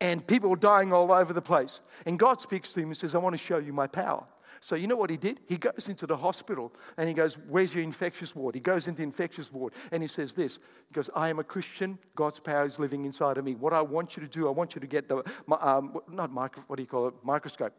[0.00, 1.80] And people were dying all over the place.
[2.04, 4.26] And God speaks to him and says, I want to show you my power.
[4.60, 5.40] So you know what he did?
[5.46, 8.54] He goes into the hospital and he goes, Where's your infectious ward?
[8.54, 10.58] He goes into infectious ward and he says this.
[10.88, 11.98] He goes, I am a Christian.
[12.16, 13.54] God's power is living inside of me.
[13.54, 15.22] What I want you to do, I want you to get the,
[15.60, 17.14] um, not micro, what do you call it?
[17.22, 17.74] Microscope.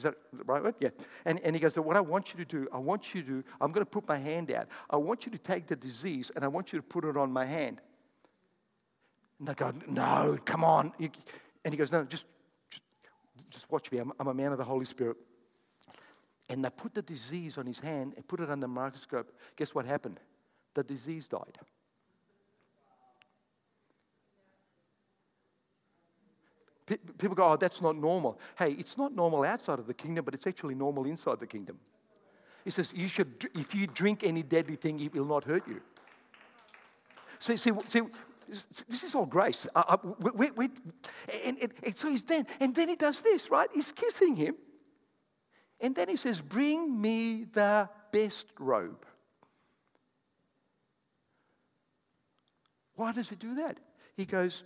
[0.00, 0.76] Is that the right word?
[0.80, 0.88] Yeah.
[1.26, 3.70] And, and he goes, What I want you to do, I want you to, I'm
[3.70, 4.66] going to put my hand out.
[4.88, 7.30] I want you to take the disease and I want you to put it on
[7.30, 7.82] my hand.
[9.38, 10.94] And they go, No, come on.
[10.98, 12.24] And he goes, No, just,
[12.70, 12.82] just,
[13.50, 13.98] just watch me.
[13.98, 15.18] I'm, I'm a man of the Holy Spirit.
[16.48, 19.30] And they put the disease on his hand and put it under the microscope.
[19.56, 20.18] Guess what happened?
[20.72, 21.58] The disease died.
[27.18, 28.38] People go, oh, that's not normal.
[28.58, 31.78] Hey, it's not normal outside of the kingdom, but it's actually normal inside the kingdom.
[32.64, 35.80] He says, you should, if you drink any deadly thing, it will not hurt you.
[37.38, 38.02] See, see, see
[38.88, 39.66] this is all grace.
[40.18, 40.68] We, we,
[41.44, 43.68] and, and, and so he's then, and then he does this, right?
[43.72, 44.56] He's kissing him.
[45.80, 49.06] And then he says, Bring me the best robe.
[52.96, 53.78] Why does he do that?
[54.16, 54.64] He goes,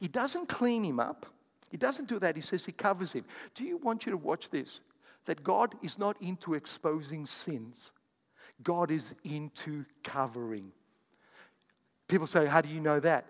[0.00, 1.26] He doesn't clean him up.
[1.70, 2.36] He doesn't do that.
[2.36, 3.24] He says he covers him.
[3.54, 4.80] Do you want you to watch this?
[5.26, 7.90] That God is not into exposing sins,
[8.62, 10.72] God is into covering.
[12.08, 13.26] People say, How do you know that?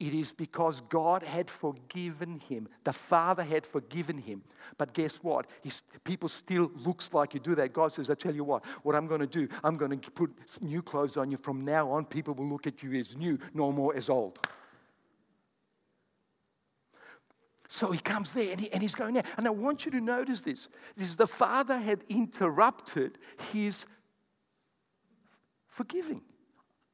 [0.00, 2.68] It is because God had forgiven him.
[2.82, 4.42] The Father had forgiven him.
[4.76, 5.46] But guess what?
[5.62, 7.72] He's, people still looks like you do that.
[7.72, 10.30] God says, I tell you what, what I'm going to do, I'm going to put
[10.60, 11.36] new clothes on you.
[11.36, 14.38] From now on, people will look at you as new, no more as old.
[17.74, 19.24] So he comes there and, he, and he's going there.
[19.36, 20.68] And I want you to notice this.
[20.96, 23.18] This the Father had interrupted
[23.52, 23.84] his
[25.66, 26.22] forgiving.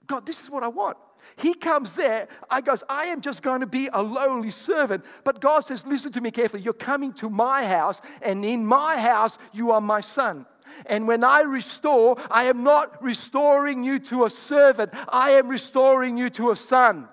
[0.07, 0.97] God, this is what I want.
[1.37, 2.29] He comes there.
[2.49, 5.05] I goes, I am just going to be a lowly servant.
[5.23, 6.63] But God says, listen to me carefully.
[6.63, 10.47] You're coming to my house, and in my house, you are my son.
[10.87, 16.17] And when I restore, I am not restoring you to a servant, I am restoring
[16.17, 17.07] you to a son.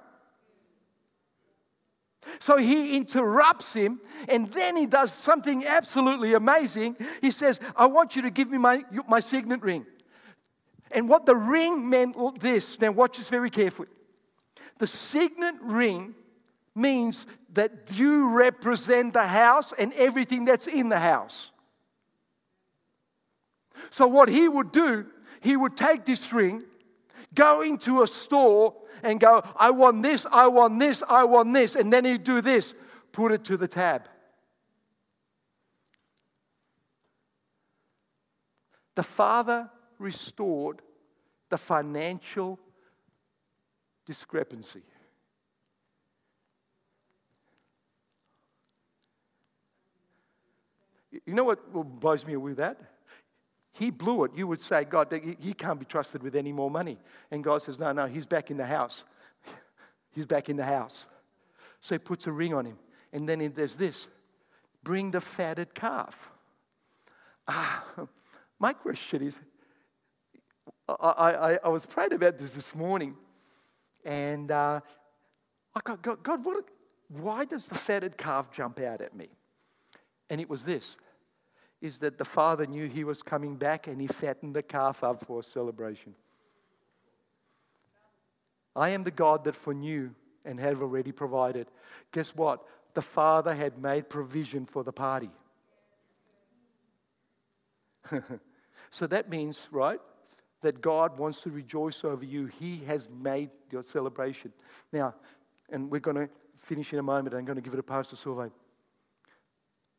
[2.40, 6.98] So he interrupts him, and then he does something absolutely amazing.
[7.22, 9.86] He says, I want you to give me my, my signet ring.
[10.92, 13.90] And what the ring meant this, now watch this very carefully.
[14.78, 16.16] The signet ring
[16.76, 21.52] means that you represent the house and everything that's in the house.
[23.90, 25.08] So, what he would do,
[25.42, 26.64] he would take this ring,
[27.38, 28.74] go into a store,
[29.04, 31.76] and go, I want this, I want this, I want this.
[31.76, 32.74] And then he'd do this
[33.12, 34.08] put it to the tab.
[38.96, 40.82] The father restored
[41.50, 42.60] the financial
[44.06, 44.84] discrepancy.
[51.26, 52.78] You know what blows me with that?
[53.78, 54.32] He blew it.
[54.36, 56.98] You would say, God, he can't be trusted with any more money.
[57.30, 59.04] And God says, No, no, he's back in the house.
[60.12, 61.06] he's back in the house.
[61.80, 62.78] So he puts a ring on him.
[63.14, 64.08] And then there's this
[64.84, 66.32] bring the fatted calf.
[67.48, 67.86] Ah,
[68.60, 69.40] my question is
[70.88, 73.16] I, I, I was praying about this this morning.
[74.06, 74.80] And uh,
[75.76, 76.66] I got, God, God what,
[77.10, 79.28] why does the fatted calf jump out at me?
[80.30, 80.96] And it was this
[81.82, 85.26] is that the father knew he was coming back and he fattened the calf up
[85.26, 86.16] for a celebration.
[88.76, 90.12] I am the God that foreknew
[90.46, 91.68] and have already provided.
[92.12, 92.64] Guess what?
[92.94, 95.30] The father had made provision for the party.
[98.90, 100.00] so that means, right?
[100.62, 102.48] that God wants to rejoice over you.
[102.60, 104.52] He has made your celebration.
[104.92, 105.14] Now,
[105.70, 107.36] and we're going to finish in a moment.
[107.36, 108.52] I'm going to give it a Pastor Silva.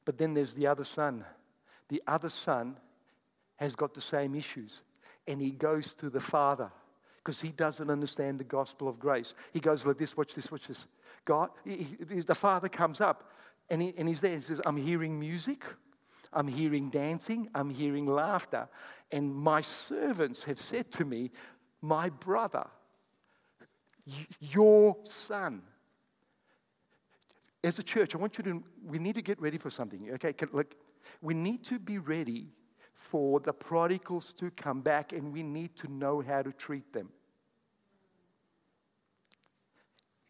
[0.05, 1.25] But then there's the other son.
[1.89, 2.77] The other son
[3.57, 4.83] has got the same issues.
[5.27, 6.71] And he goes to the father
[7.19, 9.35] because he doesn't understand the gospel of grace.
[9.53, 10.87] He goes like this, watch this, watch this.
[11.25, 13.33] God, he, he, the father comes up
[13.69, 14.35] and, he, and he's there.
[14.35, 15.65] He says, I'm hearing music.
[16.33, 17.49] I'm hearing dancing.
[17.55, 18.69] I'm hearing laughter.
[19.13, 21.31] And my servants have said to me,
[21.83, 22.67] My brother,
[24.41, 25.63] your son.
[27.65, 30.33] As a church, I want you to, we need to get ready for something, okay?
[30.53, 30.77] Like,
[31.21, 32.49] we need to be ready
[32.95, 37.11] for the prodigals to come back and we need to know how to treat them.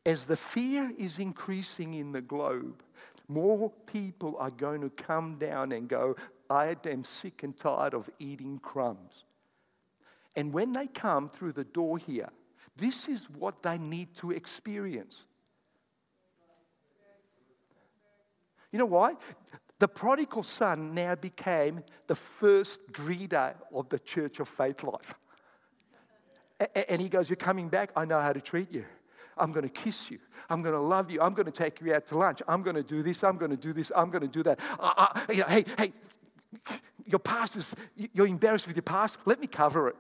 [0.09, 2.83] as the fear is increasing in the globe,
[3.29, 6.17] more people are going to come down and go,
[6.49, 9.27] I am sick and tired of eating crumbs.
[10.35, 12.31] And when they come through the door here,
[12.75, 15.27] this is what they need to experience.
[18.73, 19.15] You know why?
[19.79, 25.15] The prodigal son now became the first greeter of the church of faith life.
[26.89, 27.93] And he goes, You're coming back?
[27.97, 28.85] I know how to treat you.
[29.37, 30.19] I'm going to kiss you.
[30.51, 31.21] I'm going to love you.
[31.21, 32.43] I'm going to take you out to lunch.
[32.49, 33.23] I'm going to do this.
[33.23, 33.93] I'm going to do this.
[33.95, 34.59] I'm going to do that.
[35.31, 35.93] You know, hey, hey,
[37.07, 37.73] your past is,
[38.13, 39.19] you're embarrassed with your past.
[39.25, 39.97] Let me cover it.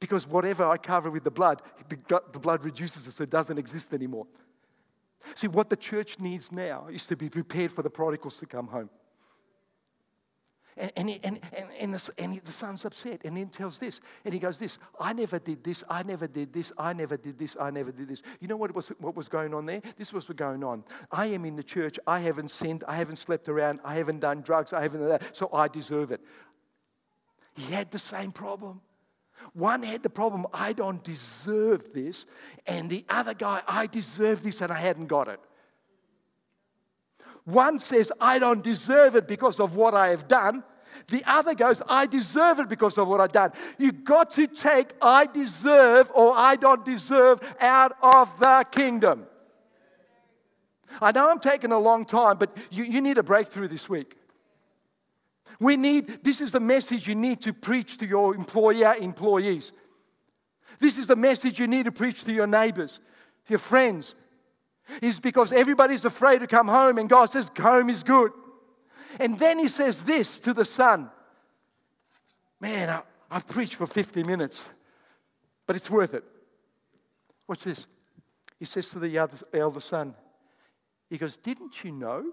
[0.00, 3.58] Because whatever I cover with the blood, the, the blood reduces it so it doesn't
[3.58, 4.26] exist anymore.
[5.38, 8.66] See, what the church needs now is to be prepared for the prodigals to come
[8.66, 8.90] home.
[10.76, 13.20] And, and, and, and, and, the, and he, the son's upset.
[13.24, 14.00] And then tells this.
[14.24, 17.38] And he goes, This, I never did this, I never did this, I never did
[17.38, 18.20] this, I never did this.
[18.40, 19.80] You know what was, what was going on there?
[19.96, 20.82] This was going on.
[21.12, 24.42] I am in the church, I haven't sinned, I haven't slept around, I haven't done
[24.42, 26.20] drugs, I haven't done that, so I deserve it.
[27.54, 28.80] He had the same problem.
[29.54, 32.26] One had the problem, I don't deserve this,
[32.66, 35.40] and the other guy, I deserve this and I hadn't got it.
[37.44, 40.62] One says, I don't deserve it because of what I have done.
[41.06, 43.52] The other goes, I deserve it because of what I've done.
[43.78, 49.26] You've got to take I deserve or I don't deserve out of the kingdom.
[51.00, 54.17] I know I'm taking a long time, but you, you need a breakthrough this week.
[55.60, 59.72] We need, this is the message you need to preach to your employer, employees.
[60.78, 63.00] This is the message you need to preach to your neighbors,
[63.48, 64.14] your friends.
[65.02, 68.32] Is because everybody's afraid to come home, and God says, Home is good.
[69.20, 71.10] And then He says this to the son
[72.58, 74.62] Man, I, I've preached for 50 minutes,
[75.66, 76.24] but it's worth it.
[77.46, 77.86] Watch this.
[78.58, 79.18] He says to the
[79.52, 80.14] elder son,
[81.10, 82.24] He goes, Didn't you know?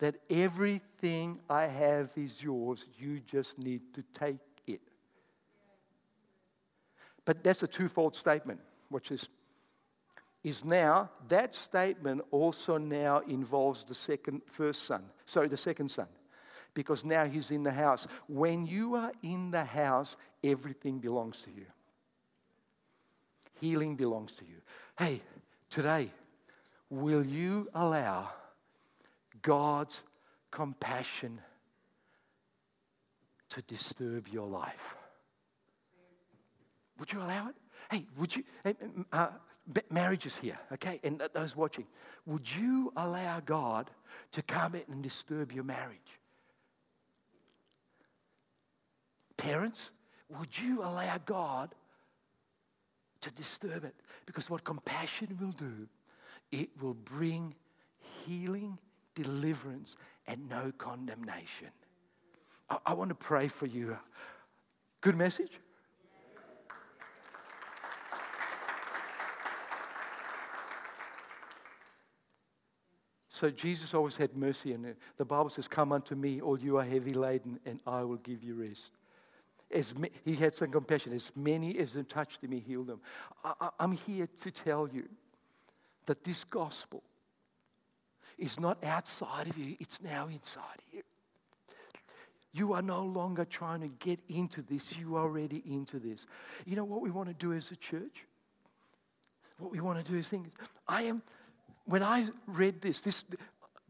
[0.00, 2.86] That everything I have is yours.
[2.98, 4.80] You just need to take it.
[7.24, 9.28] But that's a twofold statement, which is
[10.42, 16.06] is now that statement also now involves the second first son sorry the second son
[16.72, 21.50] because now he's in the house when you are in the house everything belongs to
[21.50, 21.66] you
[23.60, 24.56] healing belongs to you
[24.98, 25.20] hey
[25.68, 26.10] today
[26.88, 28.30] will you allow
[29.42, 30.02] God's
[30.50, 31.40] compassion
[33.50, 34.96] to disturb your life.
[36.98, 37.54] Would you allow it?
[37.90, 38.44] Hey, would you?
[39.12, 39.28] Uh,
[39.90, 41.86] marriages here, okay, and those watching,
[42.26, 43.90] would you allow God
[44.32, 45.98] to come in and disturb your marriage?
[49.36, 49.90] Parents,
[50.38, 51.74] would you allow God
[53.20, 53.94] to disturb it?
[54.26, 55.88] Because what compassion will do,
[56.50, 57.54] it will bring
[58.24, 58.78] healing
[59.22, 59.96] deliverance,
[60.26, 61.68] and no condemnation.
[62.68, 63.96] I, I want to pray for you.
[65.00, 65.52] Good message?
[73.28, 76.76] So Jesus always had mercy, and uh, the Bible says, "Come unto me, all you
[76.76, 78.92] are heavy laden, and I will give you rest."
[79.70, 79.94] As
[80.24, 81.14] he had some compassion.
[81.14, 83.00] As many as have touched him, he healed them.
[83.42, 85.08] I, I'm here to tell you
[86.04, 87.02] that this gospel
[88.40, 91.02] is not outside of you, it's now inside of you.
[92.52, 96.26] You are no longer trying to get into this, you are already into this.
[96.66, 98.24] You know what we want to do as a church?
[99.58, 100.50] What we want to do is think,
[100.88, 101.22] I am,
[101.84, 103.24] when I read this, this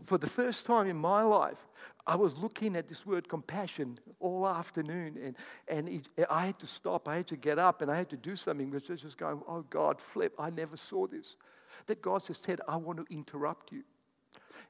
[0.04, 1.66] for the first time in my life,
[2.06, 5.36] I was looking at this word compassion all afternoon, and,
[5.68, 7.08] and it, I had to stop.
[7.08, 9.40] I had to get up, and I had to do something which was just going,
[9.46, 11.36] Oh God, flip, I never saw this.
[11.86, 13.82] That God says, Ted, I want to interrupt you.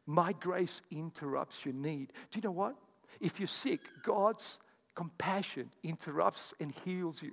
[0.06, 2.12] My grace interrupts your need.
[2.30, 2.76] Do you know what?
[3.20, 4.58] If you're sick, God's
[4.94, 7.32] compassion interrupts and heals you.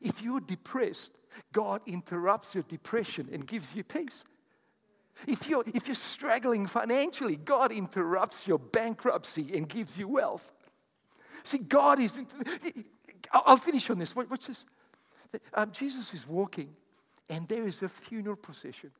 [0.00, 1.12] If you're depressed,
[1.52, 4.24] God interrupts your depression and gives you peace.
[5.26, 10.52] If you're, if you're struggling financially, God interrupts your bankruptcy and gives you wealth.
[11.44, 12.18] See, God is.
[13.32, 14.14] I'll finish on this.
[14.14, 14.64] Watch this.
[15.54, 16.70] Um, Jesus is walking,
[17.30, 18.90] and there is a funeral procession.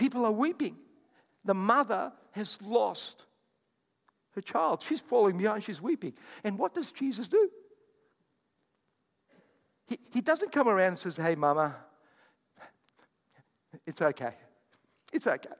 [0.00, 0.78] People are weeping.
[1.44, 3.22] The mother has lost
[4.34, 4.82] her child.
[4.82, 6.14] She's falling behind, she's weeping.
[6.42, 7.50] And what does Jesus do?
[9.86, 11.76] He, he doesn't come around and says, Hey, mama,
[13.86, 14.32] it's okay.
[15.12, 15.50] It's okay.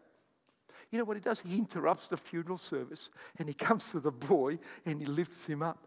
[0.90, 1.40] You know what he does?
[1.40, 5.62] He interrupts the funeral service and he comes to the boy and he lifts him
[5.62, 5.86] up.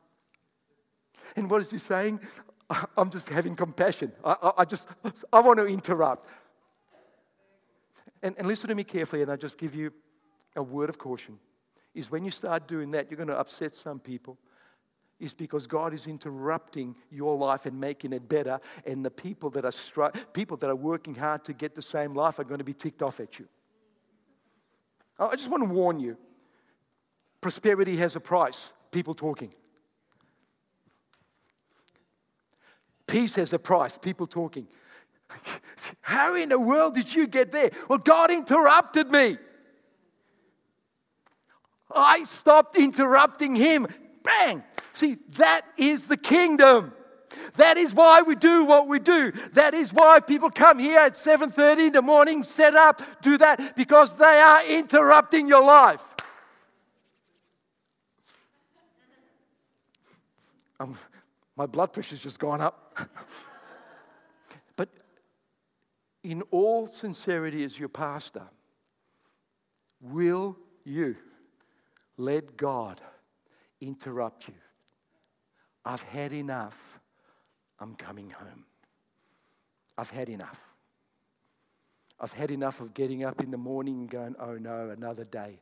[1.36, 2.20] And what is he saying?
[2.98, 4.12] I'm just having compassion.
[4.24, 4.88] I, I, I just,
[5.34, 6.28] I want to interrupt.
[8.24, 9.92] And, and listen to me carefully, and I just give you
[10.56, 11.38] a word of caution.
[11.94, 14.40] Is when you start doing that, you're going to upset some people.
[15.20, 19.66] Is because God is interrupting your life and making it better, and the people that
[19.66, 22.74] are people that are working hard to get the same life are going to be
[22.74, 23.48] ticked off at you.
[25.20, 26.18] I just want to warn you.
[27.42, 28.72] Prosperity has a price.
[28.92, 29.54] People talking.
[33.06, 33.98] Peace has a price.
[33.98, 34.68] People talking.
[36.02, 37.72] How in the world did you get there?
[37.88, 39.38] Well, God interrupted me.
[41.94, 43.88] I stopped interrupting him.
[44.24, 44.64] Bang!
[44.94, 46.94] See, that is the kingdom.
[47.56, 49.32] That is why we do what we do.
[49.54, 53.76] That is why people come here at 7:30 in the morning, set up, do that
[53.76, 56.04] because they are interrupting your life.
[60.80, 60.98] Um,
[61.56, 62.98] my blood pressure's just gone up.
[66.24, 68.44] In all sincerity, as your pastor,
[70.00, 71.16] will you
[72.18, 73.02] let God
[73.82, 74.54] interrupt you?
[75.86, 77.00] I've had enough.
[77.80, 78.66] I'm coming home.
[79.98, 80.60] I've had enough.
[82.20, 85.60] I've had enough of getting up in the morning and going, oh no, another day.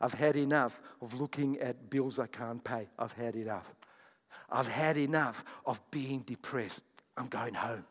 [0.00, 2.88] I've had enough of looking at bills I can't pay.
[2.98, 3.72] I've had enough.
[4.50, 6.82] I've had enough of being depressed.
[7.16, 7.84] I'm going home.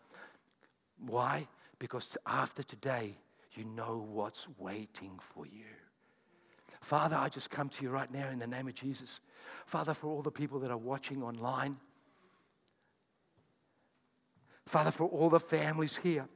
[1.05, 1.47] Why?
[1.79, 3.17] Because after today,
[3.53, 5.65] you know what's waiting for you.
[6.81, 9.19] Father, I just come to you right now in the name of Jesus.
[9.65, 11.75] Father, for all the people that are watching online,
[14.65, 16.27] Father, for all the families here,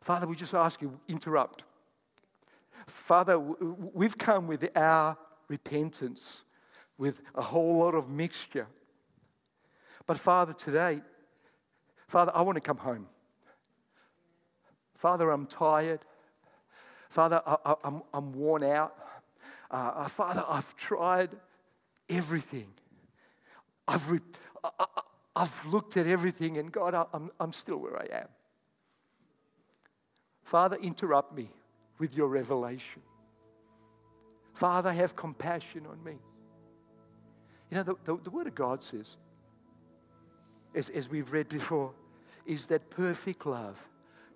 [0.00, 1.64] Father, we just ask you, interrupt.
[2.86, 5.16] Father, we've come with our
[5.48, 6.44] repentance,
[6.96, 8.66] with a whole lot of mixture.
[10.06, 11.02] But Father, today,
[12.08, 13.06] Father, I want to come home.
[15.00, 16.00] Father, I'm tired.
[17.08, 18.94] Father, I, am I'm worn out.
[19.70, 21.30] Uh, Father, I've tried
[22.10, 22.66] everything.
[23.88, 24.20] I've, re-
[24.62, 24.84] I,
[25.38, 28.28] have looked at everything, and God, I, I'm, I'm still where I am.
[30.42, 31.48] Father, interrupt me
[31.98, 33.00] with your revelation.
[34.52, 36.18] Father, have compassion on me.
[37.70, 39.16] You know, the, the, the Word of God says,
[40.74, 41.92] as, as we've read before,
[42.44, 43.82] is that perfect love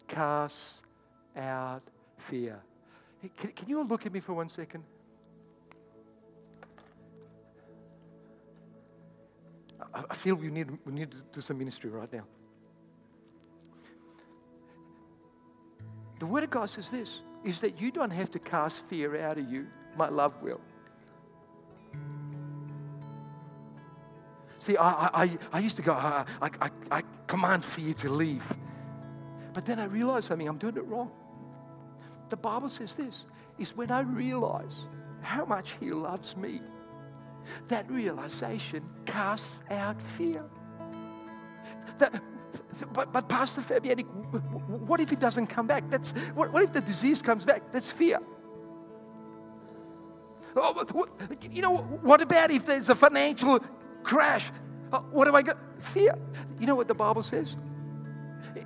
[0.09, 0.81] casts
[1.37, 1.83] out
[2.19, 2.61] fear.
[3.21, 4.85] Hey, can, can you all look at me for one second?
[9.95, 12.25] I, I feel we need, we need to do some ministry right now.
[16.19, 19.39] The Word of God says this is that you don't have to cast fear out
[19.39, 19.67] of you.
[19.97, 20.61] My love will.
[24.59, 28.51] See, I, I, I used to go, I, I, I command fear to leave.
[29.55, 31.11] But then I realized something, I'm doing it wrong.
[32.29, 33.25] The Bible says this
[33.59, 34.85] is when I realize
[35.23, 36.61] how much He loves me,
[37.69, 40.45] that realization casts out fear.
[41.99, 42.21] That,
[42.93, 45.89] but, but Pastor Fabian, what if it doesn't come back?
[45.89, 47.63] That's, what, what if the disease comes back?
[47.73, 48.19] That's fear.
[50.57, 51.07] Oh,
[51.51, 53.61] you know, what about if there's a financial
[54.03, 54.51] crash?
[54.93, 56.17] Uh, what am I going Fear.
[56.61, 57.57] You know what the Bible says?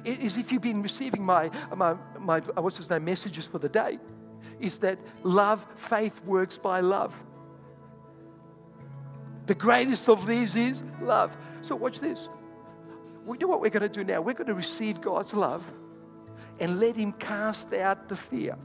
[0.04, 3.68] Is if you've been receiving my, my, my uh, what's his name, messages for the
[3.68, 3.98] day,
[4.60, 7.14] is that love, faith works by love.
[9.46, 11.36] The greatest of these is love.
[11.62, 12.28] So watch this
[13.28, 14.22] we know what we're going to do now.
[14.22, 15.70] We're going to receive God's love
[16.58, 18.56] and let Him cast out the fear.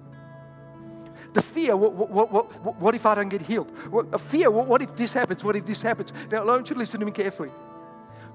[1.34, 3.70] The fear, what, what, what, what if I don't get healed?
[3.90, 5.44] What, fear, what, if this happens?
[5.44, 6.14] What if this happens?
[6.32, 7.50] Now, I want you to listen to me carefully.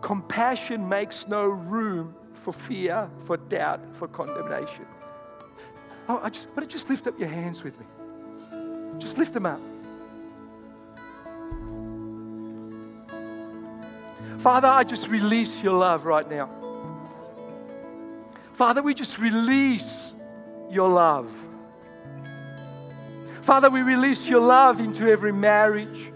[0.02, 4.86] Compassion makes no room for fear, for doubt, for condemnation.
[6.08, 7.86] Oh, I just, but just lift up your hands with me.
[8.98, 9.60] Just lift them up.
[14.38, 16.48] Father, I just release your love right now.
[18.54, 20.14] Father, we just release
[20.70, 21.30] your love.
[23.42, 26.12] Father, we release your love into every marriage,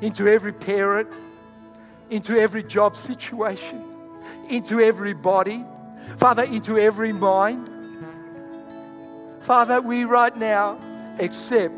[0.00, 1.08] into every parent,
[2.10, 3.82] into every job situation,
[4.48, 5.64] into every body,
[6.16, 7.68] Father, into every mind.
[9.42, 10.78] Father, we right now
[11.18, 11.74] accept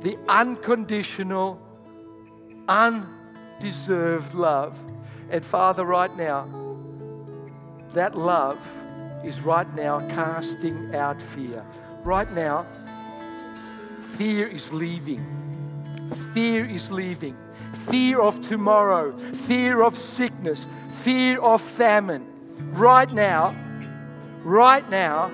[0.00, 1.60] the unconditional,
[2.68, 4.78] undeserved love.
[5.30, 6.48] And Father, right now,
[7.92, 8.58] that love
[9.24, 11.64] is right now casting out fear.
[12.02, 12.66] Right now,
[14.00, 15.24] fear is leaving.
[16.32, 17.36] fear is leaving.
[17.74, 20.66] Fear of tomorrow, fear of sickness,
[21.08, 22.26] fear of famine.
[22.72, 23.56] Right now,
[24.44, 25.30] right now,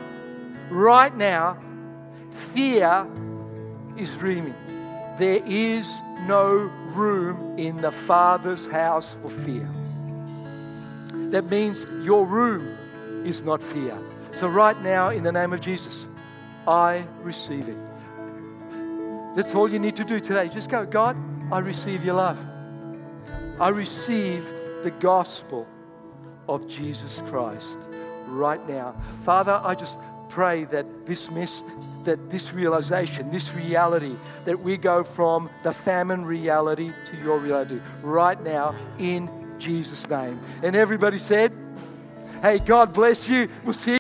[0.71, 1.59] right now,
[2.31, 3.05] fear
[3.97, 4.55] is dreaming.
[5.19, 5.89] There is
[6.29, 9.69] no room in the Father's house for fear.
[11.33, 12.79] That means your room
[13.27, 13.99] is not fear.
[14.35, 16.07] So, right now, in the name of Jesus,
[16.69, 17.79] I receive it.
[19.35, 20.49] That's all you need to do today.
[20.49, 21.17] Just go, God,
[21.51, 22.39] I receive your love.
[23.59, 24.53] I receive
[24.85, 25.67] the gospel
[26.47, 27.77] of Jesus Christ
[28.29, 28.95] right now.
[29.23, 29.97] Father, I just
[30.29, 31.63] pray that this mess,
[32.05, 34.15] that this realization, this reality,
[34.45, 40.39] that we go from the famine reality to your reality right now in Jesus' name.
[40.63, 41.51] And everybody said,
[42.43, 43.49] Hey, God bless you.
[43.65, 43.93] We'll see you.